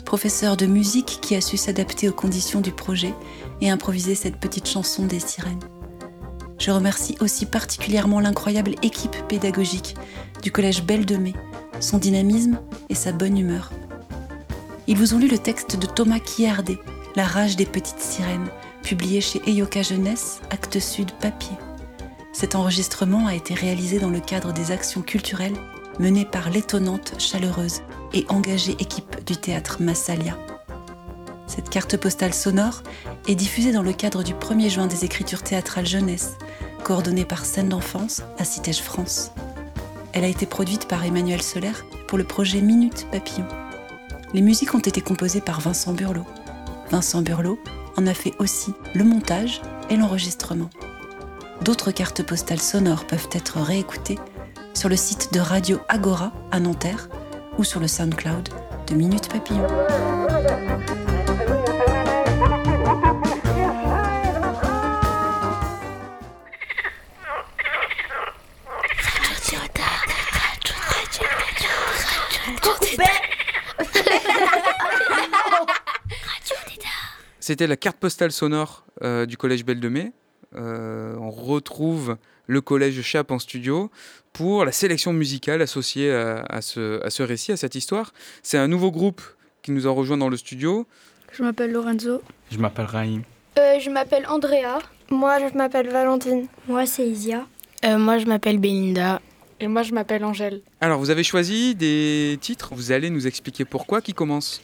professeur 0.04 0.56
de 0.56 0.66
musique 0.66 1.18
qui 1.20 1.34
a 1.34 1.40
su 1.40 1.56
s'adapter 1.56 2.08
aux 2.08 2.12
conditions 2.12 2.60
du 2.60 2.70
projet 2.70 3.12
et 3.60 3.70
improviser 3.70 4.14
cette 4.14 4.36
petite 4.36 4.68
chanson 4.68 5.04
des 5.04 5.18
sirènes. 5.18 5.60
Je 6.58 6.70
remercie 6.70 7.16
aussi 7.20 7.46
particulièrement 7.46 8.20
l'incroyable 8.20 8.74
équipe 8.82 9.16
pédagogique 9.28 9.96
du 10.42 10.52
collège 10.52 10.84
Belle 10.84 11.06
de 11.06 11.16
Mai, 11.16 11.34
son 11.80 11.98
dynamisme 11.98 12.60
et 12.88 12.94
sa 12.94 13.10
bonne 13.10 13.36
humeur. 13.36 13.72
Ils 14.86 14.96
vous 14.96 15.14
ont 15.14 15.18
lu 15.18 15.28
le 15.28 15.38
texte 15.38 15.76
de 15.76 15.86
Thomas 15.86 16.20
Kiardé, 16.20 16.78
La 17.16 17.24
rage 17.24 17.56
des 17.56 17.66
petites 17.66 18.00
sirènes, 18.00 18.48
publié 18.82 19.20
chez 19.20 19.42
Eyoka 19.46 19.82
Jeunesse, 19.82 20.40
Actes 20.50 20.78
Sud 20.78 21.10
Papier. 21.20 21.56
Cet 22.32 22.54
enregistrement 22.54 23.26
a 23.26 23.34
été 23.34 23.54
réalisé 23.54 23.98
dans 23.98 24.10
le 24.10 24.20
cadre 24.20 24.52
des 24.52 24.70
actions 24.70 25.02
culturelles 25.02 25.56
menées 26.00 26.24
par 26.24 26.50
l'étonnante, 26.50 27.14
chaleureuse 27.18 27.82
et 28.12 28.24
engagée 28.28 28.74
équipe 28.78 29.24
du 29.24 29.36
théâtre 29.36 29.76
Massalia. 29.80 30.36
Cette 31.46 31.68
carte 31.68 31.96
postale 31.96 32.32
sonore 32.32 32.82
est 33.28 33.34
diffusée 33.34 33.70
dans 33.70 33.82
le 33.82 33.92
cadre 33.92 34.22
du 34.22 34.32
1er 34.32 34.70
juin 34.70 34.86
des 34.86 35.04
écritures 35.04 35.42
théâtrales 35.42 35.86
jeunesse, 35.86 36.36
coordonnée 36.84 37.26
par 37.26 37.44
Scène 37.44 37.68
d'enfance 37.68 38.22
à 38.38 38.44
Citège 38.44 38.80
France. 38.80 39.32
Elle 40.12 40.24
a 40.24 40.28
été 40.28 40.46
produite 40.46 40.88
par 40.88 41.04
Emmanuel 41.04 41.42
Solaire 41.42 41.84
pour 42.08 42.18
le 42.18 42.24
projet 42.24 42.62
Minute 42.62 43.06
Papillon. 43.12 43.46
Les 44.32 44.40
musiques 44.40 44.74
ont 44.74 44.80
été 44.80 45.00
composées 45.00 45.40
par 45.40 45.60
Vincent 45.60 45.92
Burlot. 45.92 46.26
Vincent 46.90 47.20
Burlot 47.20 47.58
en 47.96 48.06
a 48.06 48.14
fait 48.14 48.32
aussi 48.38 48.72
le 48.94 49.04
montage 49.04 49.60
et 49.90 49.96
l'enregistrement. 49.96 50.70
D'autres 51.62 51.90
cartes 51.90 52.22
postales 52.22 52.60
sonores 52.60 53.06
peuvent 53.06 53.28
être 53.32 53.58
réécoutées 53.58 54.18
sur 54.74 54.88
le 54.88 54.96
site 54.96 55.32
de 55.32 55.40
Radio 55.40 55.78
Agora 55.88 56.32
à 56.50 56.60
Nanterre 56.60 57.08
ou 57.58 57.64
sur 57.64 57.80
le 57.80 57.88
SoundCloud 57.88 58.48
de 58.86 58.94
Minute 58.94 59.28
Papillon. 59.28 59.66
C'était 77.40 77.66
la 77.66 77.76
carte 77.76 77.96
postale 77.96 78.30
sonore 78.30 78.84
euh, 79.02 79.26
du 79.26 79.36
collège 79.36 79.64
Belle 79.64 79.80
de 79.80 79.88
Mai. 79.88 80.12
Euh, 80.54 81.16
on 81.18 81.30
retrouve 81.30 82.16
le 82.50 82.60
collège 82.60 83.00
Chap 83.02 83.30
en 83.30 83.38
studio 83.38 83.90
pour 84.32 84.64
la 84.64 84.72
sélection 84.72 85.12
musicale 85.12 85.62
associée 85.62 86.12
à, 86.12 86.44
à 86.48 86.60
ce, 86.62 87.02
à 87.04 87.10
ce 87.10 87.22
récit, 87.22 87.52
à 87.52 87.56
cette 87.56 87.76
histoire. 87.76 88.12
C'est 88.42 88.58
un 88.58 88.66
nouveau 88.68 88.90
groupe 88.90 89.22
qui 89.62 89.70
nous 89.70 89.86
a 89.86 89.90
rejoint 89.90 90.16
dans 90.16 90.28
le 90.28 90.36
studio. 90.36 90.86
Je 91.32 91.42
m'appelle 91.44 91.70
Lorenzo. 91.70 92.22
Je 92.50 92.58
m'appelle 92.58 92.86
Raïm. 92.86 93.22
Euh, 93.58 93.78
je 93.78 93.88
m'appelle 93.90 94.26
Andrea. 94.28 94.80
Moi, 95.10 95.38
je 95.48 95.56
m'appelle 95.56 95.88
Valentine. 95.90 96.46
Moi, 96.66 96.86
c'est 96.86 97.06
Isia. 97.06 97.46
Euh, 97.84 97.98
moi, 97.98 98.18
je 98.18 98.26
m'appelle 98.26 98.58
Belinda. 98.58 99.20
Et 99.60 99.68
moi, 99.68 99.82
je 99.82 99.92
m'appelle 99.92 100.24
Angèle. 100.24 100.62
Alors, 100.80 100.98
vous 100.98 101.10
avez 101.10 101.22
choisi 101.22 101.74
des 101.76 102.36
titres. 102.40 102.70
Vous 102.74 102.90
allez 102.90 103.10
nous 103.10 103.26
expliquer 103.28 103.64
pourquoi. 103.64 104.00
Qui 104.00 104.12
commence? 104.14 104.60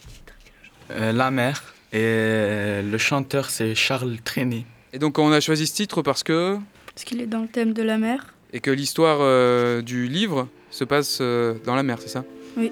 Euh, 0.91 1.13
La 1.13 1.31
mer. 1.31 1.63
Et 1.93 2.81
le 2.83 2.97
chanteur, 2.97 3.49
c'est 3.49 3.75
Charles 3.75 4.17
Trenet. 4.25 4.65
Et 4.91 4.99
donc, 4.99 5.19
on 5.19 5.31
a 5.31 5.39
choisi 5.39 5.67
ce 5.67 5.75
titre 5.75 6.01
parce 6.01 6.23
que. 6.23 6.57
Parce 6.97 7.05
qu'il 7.05 7.21
est 7.21 7.27
dans 7.27 7.43
le 7.43 7.47
thème 7.47 7.73
de 7.73 7.83
la 7.83 7.99
mer. 7.99 8.33
Et 8.53 8.59
que 8.59 8.71
l'histoire 8.71 9.19
euh, 9.21 9.83
du 9.83 10.07
livre 10.07 10.47
se 10.71 10.83
passe 10.83 11.19
euh, 11.21 11.53
dans 11.63 11.75
la 11.75 11.83
mer, 11.83 11.97
c'est 12.01 12.07
ça? 12.07 12.25
Oui. 12.57 12.71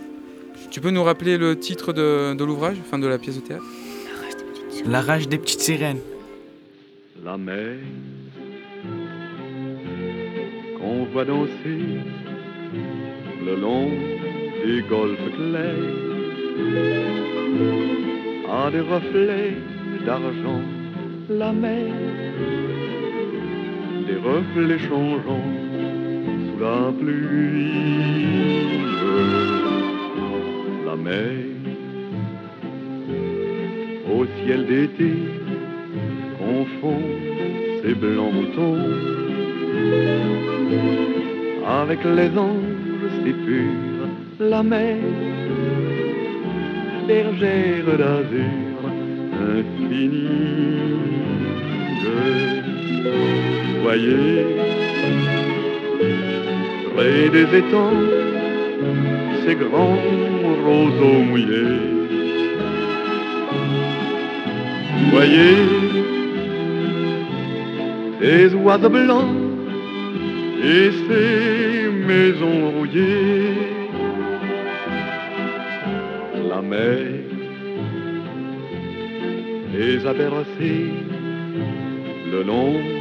Tu 0.71 0.81
peux 0.81 0.89
nous 0.89 1.03
rappeler 1.03 1.37
le 1.37 1.59
titre 1.59 1.93
de, 1.93 2.33
de 2.33 2.43
l'ouvrage, 2.43 2.77
enfin 2.81 2.97
de 2.97 3.05
la 3.05 3.19
pièce 3.19 3.35
de 3.35 3.41
théâtre? 3.41 3.63
La 4.87 5.01
rage 5.01 5.27
des 5.27 5.37
petites 5.37 5.59
sirènes. 5.59 5.99
La 7.23 7.37
mer 7.37 7.75
qu'on 10.79 11.05
voit 11.05 11.25
danser 11.25 12.01
le 13.45 13.55
long 13.55 13.91
des 14.65 14.81
golfes 14.89 15.19
clairs 15.35 15.75
a 18.51 18.71
des 18.71 18.81
reflets 18.81 19.53
d'argent. 20.03 20.61
La 21.29 21.51
mer, 21.53 21.93
des 24.07 24.17
reflets 24.17 24.79
changeants 24.87 25.51
sous 26.45 26.59
la 26.59 26.91
pluie. 26.99 28.25
La 30.85 30.95
mer, 30.95 31.31
au 34.15 34.25
ciel 34.37 34.65
d'été, 34.67 35.11
confond 36.39 37.01
ses 37.81 37.95
blancs 37.95 38.33
moutons 38.33 38.77
avec 41.81 41.99
les 42.03 42.31
anges 42.37 43.11
si 43.23 43.33
purs. 43.45 44.07
La 44.39 44.63
mer, 44.63 44.97
bergère 47.07 47.97
d'azur 47.97 48.81
infinie. 49.55 50.55
Voyais 53.85 54.47
près 56.95 57.29
des 57.29 57.47
étangs 57.59 58.01
ces 59.45 59.53
grands 59.53 60.01
roseaux 60.65 61.21
mouillés. 61.29 61.83
Voyez 65.11 65.57
ces 68.19 68.55
oiseaux 68.55 68.89
blancs 68.89 69.35
et 70.63 70.89
ces 71.05 71.87
maisons 72.09 72.71
rouillées. 72.71 73.53
La 76.49 76.61
mer 76.63 76.97
les 79.73 80.07
a 80.07 80.13
le 82.31 82.41
long 82.41 82.94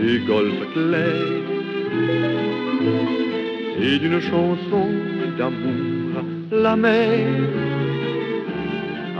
des 0.00 0.18
golfes 0.20 0.66
clairs 0.72 1.48
et 3.82 3.98
d'une 3.98 4.20
chanson 4.20 4.86
d'amour 5.38 6.22
la 6.52 6.74
mer 6.76 7.26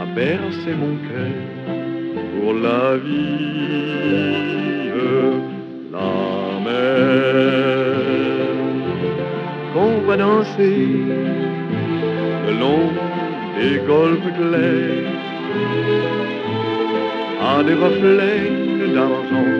a 0.00 0.04
bercé 0.14 0.70
mon 0.82 0.96
cœur 1.08 1.50
pour 2.40 2.54
la 2.54 2.96
vie, 2.96 3.70
la 5.92 6.60
mer. 6.64 7.00
Qu'on 9.72 10.00
va 10.06 10.16
danser 10.16 10.88
le 12.46 12.52
long 12.58 12.86
des 13.58 13.76
golfes 13.86 14.32
clairs. 14.40 15.10
À 17.52 17.62
des 17.62 17.74
reflets 17.74 18.50
d'argent, 18.94 19.59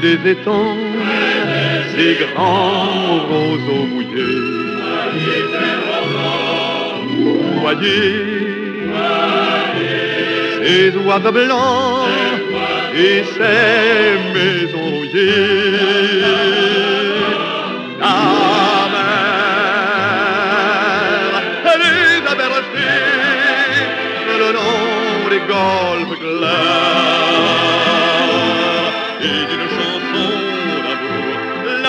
des 0.00 0.18
étangs, 0.30 0.76
ces 1.96 2.16
grands 2.24 3.18
roseaux 3.28 3.86
mouillés. 3.86 4.44
Voyez, 7.60 8.12
ces 10.62 10.96
oiseaux 11.06 11.32
blancs 11.32 12.08
et 12.94 13.22
ces 13.34 14.18
maisons 14.34 14.90
rouillées. 14.96 16.20
La 18.00 18.16
mer, 18.94 19.22
elle 21.72 21.80
les 21.80 22.18
a 22.30 22.34
bercées 22.34 23.04
le 24.38 24.48
long 24.52 25.28
des 25.30 25.42
golfes 25.52 26.16
clairs 26.20 27.33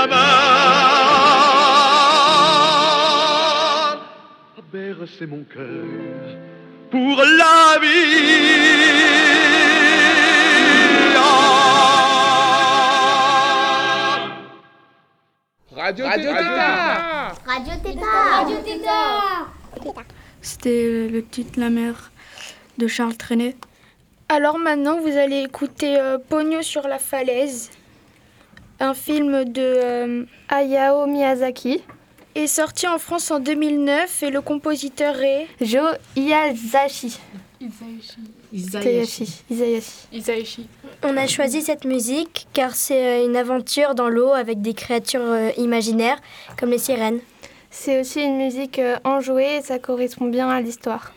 là-bas. 0.07 0.85
A 4.57 4.61
bercé 4.71 5.25
mon 5.25 5.43
cœur 5.43 5.65
pour 6.91 7.17
la 7.17 7.79
vie. 7.81 8.45
Radio 15.75 16.05
Radio 16.05 16.31
Tétard. 16.31 17.35
Radio 17.45 17.73
Tétard. 17.83 18.45
Radio 18.45 18.57
Tétard. 18.63 19.47
C'était 20.41 21.07
le 21.11 21.23
titre 21.23 21.59
La 21.59 21.69
mer 21.69 22.11
de 22.77 22.87
Charles 22.87 23.17
Trenet. 23.17 23.55
Alors 24.29 24.57
maintenant, 24.57 24.99
vous 24.99 25.15
allez 25.17 25.43
écouter 25.43 25.99
euh, 25.99 26.17
Pogno 26.17 26.63
sur 26.63 26.87
la 26.87 26.97
falaise, 26.97 27.69
un 28.79 28.93
film 28.93 29.45
de 29.45 29.61
euh, 29.61 30.23
Hayao 30.49 31.05
Miyazaki. 31.05 31.81
Est 32.35 32.47
sorti 32.47 32.85
en 32.85 32.97
France 32.97 33.31
en 33.31 33.39
2009 33.39 34.23
et 34.23 34.29
le 34.29 34.41
compositeur 34.41 35.15
est 35.21 35.47
Jo 35.61 35.79
Iyazashi. 36.17 37.17
Isayashi. 37.61 39.27
Isayashi. 39.49 40.07
Isayashi. 40.11 40.67
On 41.03 41.15
a 41.15 41.27
choisi 41.27 41.61
cette 41.61 41.85
musique 41.85 42.47
car 42.51 42.75
c'est 42.75 43.21
euh, 43.21 43.25
une 43.25 43.37
aventure 43.37 43.95
dans 43.95 44.09
l'eau 44.09 44.31
avec 44.31 44.61
des 44.61 44.73
créatures 44.73 45.21
euh, 45.21 45.51
imaginaires 45.57 46.19
comme 46.59 46.71
les 46.71 46.77
sirènes. 46.77 47.19
C'est 47.69 48.01
aussi 48.01 48.21
une 48.21 48.37
musique 48.37 48.81
enjouée 49.03 49.57
et 49.57 49.61
ça 49.61 49.79
correspond 49.79 50.25
bien 50.25 50.49
à 50.49 50.59
l'histoire. 50.61 51.13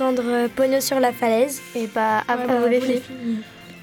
Euh, 0.00 0.48
Pogno 0.54 0.80
sur 0.80 1.00
la 1.00 1.12
falaise. 1.12 1.60
Et 1.74 1.86
bah 1.86 2.22
les 2.68 2.80
filles. 2.80 3.02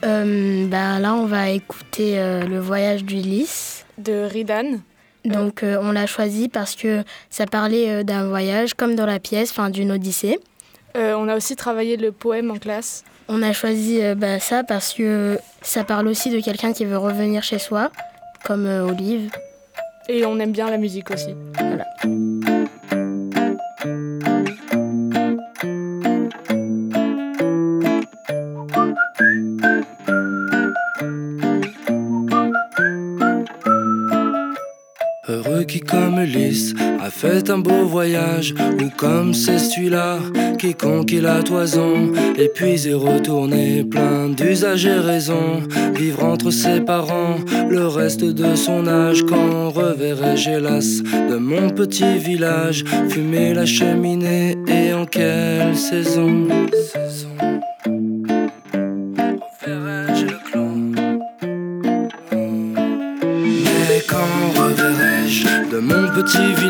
Euh, 0.03 0.67
bah, 0.67 0.99
là, 0.99 1.13
on 1.13 1.25
va 1.25 1.49
écouter 1.49 2.19
euh, 2.19 2.43
Le 2.45 2.59
voyage 2.59 3.03
d'Ulysse. 3.03 3.85
De 3.97 4.27
Ridan. 4.29 4.79
Donc, 5.23 5.63
euh, 5.63 5.77
on 5.81 5.93
l'a 5.93 6.05
choisi 6.05 6.49
parce 6.49 6.75
que 6.75 7.03
ça 7.29 7.45
parlait 7.45 7.89
euh, 7.89 8.03
d'un 8.03 8.27
voyage, 8.27 8.73
comme 8.73 8.95
dans 8.95 9.05
la 9.05 9.19
pièce, 9.19 9.51
enfin 9.51 9.69
d'une 9.69 9.91
odyssée. 9.91 10.39
Euh, 10.97 11.15
on 11.17 11.27
a 11.29 11.35
aussi 11.35 11.55
travaillé 11.55 11.95
le 11.95 12.11
poème 12.11 12.51
en 12.51 12.57
classe. 12.57 13.03
On 13.29 13.41
a 13.41 13.53
choisi 13.53 14.03
euh, 14.03 14.15
bah, 14.15 14.39
ça 14.39 14.63
parce 14.63 14.93
que 14.93 15.39
ça 15.61 15.85
parle 15.85 16.07
aussi 16.07 16.29
de 16.29 16.41
quelqu'un 16.41 16.73
qui 16.73 16.83
veut 16.83 16.97
revenir 16.97 17.41
chez 17.41 17.57
soi, 17.57 17.89
comme 18.45 18.65
euh, 18.65 18.85
Olive. 18.85 19.31
Et 20.09 20.25
on 20.25 20.37
aime 20.39 20.51
bien 20.51 20.69
la 20.69 20.77
musique 20.77 21.09
aussi. 21.11 21.33
Voilà. 21.57 21.85
A 37.01 37.09
fait 37.09 37.49
un 37.49 37.57
beau 37.57 37.85
voyage. 37.85 38.53
Ou 38.81 38.89
comme 38.95 39.33
c'est 39.33 39.59
celui-là 39.59 40.19
qui 40.57 40.73
conquit 40.73 41.19
la 41.19 41.43
toison. 41.43 42.13
Et 42.37 42.47
puis 42.47 42.87
est 42.87 42.93
retourné 42.93 43.83
plein 43.83 44.29
d'usages 44.29 44.85
et 44.85 44.99
raisons. 44.99 45.63
Vivre 45.93 46.23
entre 46.23 46.49
ses 46.51 46.79
parents 46.79 47.35
le 47.69 47.87
reste 47.87 48.23
de 48.23 48.55
son 48.55 48.87
âge. 48.87 49.23
Quand 49.23 49.69
reverrai-je 49.69 50.49
hélas 50.49 51.03
de 51.03 51.35
mon 51.35 51.69
petit 51.69 52.17
village 52.17 52.85
Fumer 53.09 53.53
la 53.53 53.65
cheminée 53.65 54.55
et 54.67 54.93
en 54.93 55.05
quelle 55.05 55.75
saison 55.75 56.47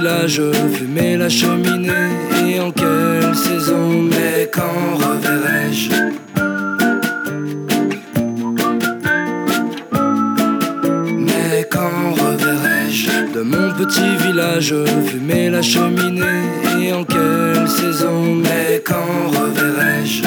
village 0.03 0.41
fumer 0.73 1.15
la 1.15 1.29
cheminée. 1.29 2.09
Et 2.45 2.59
en 2.59 2.71
quelle 2.71 3.33
saison, 3.33 4.01
mais 4.01 4.49
quand 4.51 4.97
reverrai-je? 4.97 5.91
Mais 11.27 11.65
quand 11.71 12.11
reverrai-je? 12.21 13.33
De 13.33 13.41
mon 13.43 13.71
petit 13.79 14.17
village 14.25 14.75
fumer 15.05 15.49
la 15.49 15.61
cheminée. 15.61 16.43
Et 16.81 16.91
en 16.91 17.05
quelle 17.05 17.67
saison, 17.69 18.35
mais 18.35 18.83
quand 18.85 19.29
reverrai-je? 19.29 20.23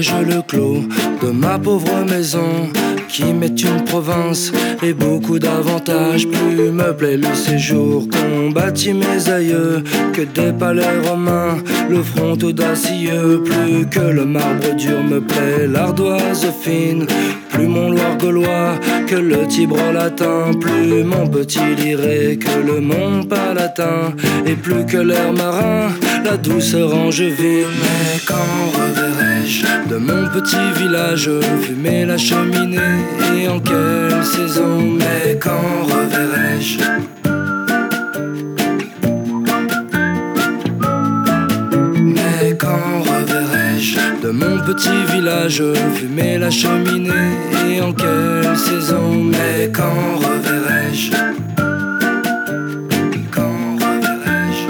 Le 0.00 0.40
clos 0.40 0.84
de 1.20 1.30
ma 1.30 1.58
pauvre 1.58 2.06
maison 2.08 2.70
qui 3.06 3.34
m'est 3.34 3.62
une 3.62 3.84
province 3.84 4.50
et 4.82 4.94
beaucoup 4.94 5.38
d'avantages? 5.38 6.26
Plus 6.26 6.70
me 6.70 6.96
plaît 6.96 7.18
le 7.18 7.34
séjour 7.34 8.08
qu'ont 8.08 8.48
bâti 8.48 8.94
mes 8.94 9.28
aïeux 9.28 9.84
que 10.14 10.22
des 10.22 10.54
palais 10.54 11.00
romains, 11.06 11.58
le 11.90 12.02
front 12.02 12.32
audacieux. 12.42 13.42
Plus 13.44 13.86
que 13.90 14.00
le 14.00 14.24
marbre 14.24 14.74
dur 14.74 15.02
me 15.02 15.20
plaît 15.20 15.66
l'ardoise 15.66 16.46
fine. 16.62 17.06
Plus 17.60 17.68
mon 17.68 17.90
Loire 17.90 18.16
gaulois 18.16 18.80
que 19.06 19.16
le 19.16 19.46
Tibre 19.46 19.92
latin, 19.92 20.50
plus 20.58 21.04
mon 21.04 21.26
petit 21.28 21.74
liré 21.76 22.38
que 22.38 22.66
le 22.66 22.80
Mont 22.80 23.22
Palatin, 23.24 24.14
et 24.46 24.54
plus 24.54 24.86
que 24.86 24.96
l'air 24.96 25.30
marin, 25.34 25.90
la 26.24 26.38
douceur 26.38 26.94
angevine. 26.94 27.66
Mais 27.82 28.18
quand 28.26 28.62
reverrai-je 28.72 29.90
de 29.90 29.98
mon 29.98 30.26
petit 30.32 30.82
village 30.82 31.28
fumer 31.60 32.06
la 32.06 32.16
cheminée 32.16 32.78
et 33.36 33.46
en 33.46 33.60
quelle 33.60 34.24
saison? 34.24 34.80
Mais 34.98 35.38
quand 35.38 35.84
reverrai-je 35.84 36.78
petit 44.72 45.04
village 45.12 45.62
fumer 45.94 46.38
la 46.38 46.48
cheminée 46.48 47.30
et 47.66 47.80
en 47.80 47.92
quelle 47.92 48.56
saison 48.56 49.24
Mais 49.32 49.68
quand 49.72 50.18
reverrai-je? 50.24 51.10
Quand 53.34 53.58
reverrai-je? 53.84 54.66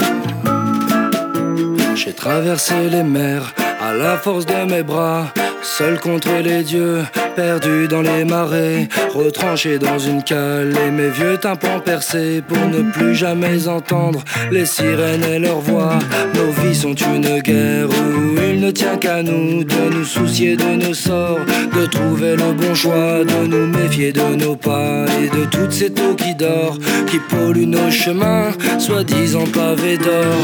J'ai 1.96 2.14
traversé 2.14 2.88
les 2.90 3.02
mers 3.02 3.52
à 3.80 3.94
la 3.94 4.16
force 4.16 4.44
de 4.44 4.70
mes 4.70 4.82
bras, 4.82 5.32
seul 5.62 5.98
contre 5.98 6.28
les 6.42 6.62
dieux, 6.62 7.02
perdu 7.34 7.88
dans 7.88 8.02
les 8.02 8.24
marais, 8.24 8.88
retranché 9.14 9.78
dans 9.78 9.98
une 9.98 10.22
cale 10.22 10.74
et 10.86 10.90
mes 10.90 11.08
vieux 11.08 11.38
tympans 11.38 11.80
percés 11.80 12.42
pour 12.46 12.58
ne 12.68 12.90
plus 12.92 13.14
jamais 13.14 13.68
entendre 13.68 14.22
les 14.50 14.66
sirènes 14.66 15.24
et 15.24 15.38
leurs 15.38 15.60
voix. 15.60 15.98
Nos 16.34 16.50
vies 16.62 16.74
sont 16.74 16.94
une 16.94 17.40
guerre 17.40 17.88
où 17.88 18.38
il 18.42 18.60
ne 18.60 18.70
tient 18.70 18.98
qu'à 18.98 19.22
nous 19.22 19.64
de 19.64 19.94
nous 19.94 20.04
soucier 20.04 20.56
de 20.56 20.86
nos 20.86 20.94
sorts, 20.94 21.38
de 21.74 21.86
trouver 21.86 22.36
le 22.36 22.52
bon 22.52 22.74
choix, 22.74 23.24
de 23.24 23.46
nous 23.46 23.66
méfier 23.66 24.12
de 24.12 24.36
nos 24.36 24.56
pas 24.56 25.06
et 25.22 25.28
de 25.34 25.46
toute 25.46 25.72
cette 25.72 25.98
eau 26.00 26.14
qui 26.14 26.34
dort, 26.34 26.76
qui 27.06 27.18
pollue 27.30 27.66
nos 27.66 27.90
chemins, 27.90 28.50
soi-disant 28.78 29.46
pavés 29.54 29.96
d'or. 29.96 30.36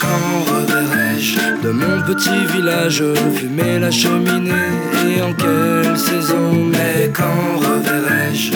Quand 0.00 0.81
de 1.62 1.70
mon 1.70 2.02
petit 2.02 2.44
village 2.54 3.04
fumer 3.34 3.78
la 3.78 3.90
cheminée. 3.90 4.50
Et 5.06 5.22
en 5.22 5.32
quelle 5.32 5.96
saison 5.96 6.64
Mais 6.72 7.10
quand 7.12 7.58
reverrai-je? 7.58 8.52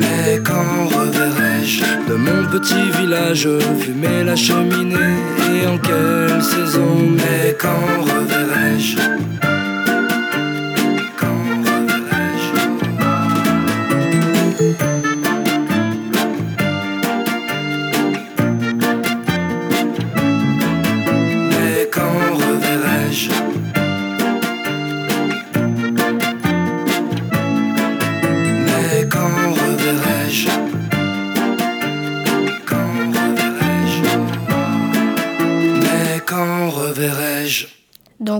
Mais 0.00 0.40
quand 0.44 0.86
reverrai-je? 0.96 1.82
De 2.08 2.14
mon 2.14 2.44
petit 2.52 2.90
village 2.98 3.48
fumer 3.80 4.22
la 4.24 4.36
cheminée. 4.36 5.16
Et 5.50 5.66
en 5.66 5.78
quelle 5.78 6.42
saison 6.42 6.96
Mais 7.16 7.56
quand 7.58 7.86
reverrai-je? 8.00 9.53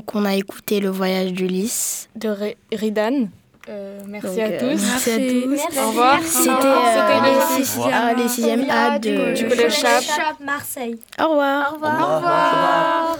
Donc 0.07 0.17
on 0.17 0.25
a 0.27 0.35
écouté 0.35 0.81
Le 0.81 0.90
voyage 0.90 1.33
d'Ulysse. 1.33 2.11
De 2.14 2.29
Ri- 2.29 2.57
Ridan. 2.73 3.29
Euh, 3.71 4.03
merci 4.07 4.37
Donc, 4.37 4.38
à 4.38 4.43
euh, 4.49 4.61
tous. 4.61 4.67
merci 4.83 5.11
à 5.11 5.17
tous. 5.17 5.47
Merci. 5.49 5.79
Au 5.79 5.88
revoir. 5.88 6.19
C'était 6.23 6.51
Au 6.51 6.53
euh, 6.53 6.57
revoir. 6.57 7.59
les 7.59 7.64
six- 7.64 7.79
ah, 7.90 8.12
les 8.12 8.29
sixièmes 8.29 8.67
A 8.71 8.99
de, 8.99 9.33
du 9.35 9.49
collège 9.49 9.73
Chap. 9.81 10.05
Marseille. 10.45 10.99
Au 11.19 11.29
revoir. 11.31 11.71
Au 11.73 11.77
revoir. 11.77 13.17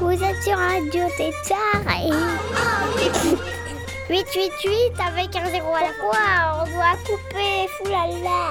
Vous 0.00 0.10
êtes 0.24 0.42
sur 0.42 0.56
Radio 0.58 1.04
Tétard 1.16 1.86
et... 1.96 2.10
888 4.10 5.00
avec 5.08 5.36
un 5.36 5.46
zéro 5.50 5.72
à 5.74 5.80
la 5.82 5.92
fois, 5.94 6.26
on 6.60 6.64
doit 6.74 6.96
couper, 7.06 7.68
foulala. 7.78 8.42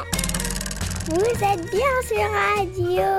Vous 1.10 1.36
êtes 1.44 1.66
bien 1.70 1.96
sur 2.08 2.26
Radio. 2.58 3.12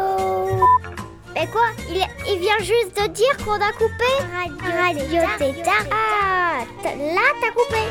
Mais 1.35 1.47
quoi 1.49 1.67
il, 1.91 2.07
il 2.29 2.39
vient 2.39 2.59
juste 2.59 2.97
de 3.01 3.07
dire 3.09 3.37
qu'on 3.45 3.55
a 3.55 3.73
coupé 3.73 4.05
Radio, 4.33 5.21
Radio 5.21 5.23
Tétard. 5.39 5.87
Ah, 5.93 6.61
là 6.85 7.23
t'as 7.41 7.51
coupé. 7.51 7.83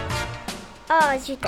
Oh, 0.90 1.20
zut. 1.20 1.40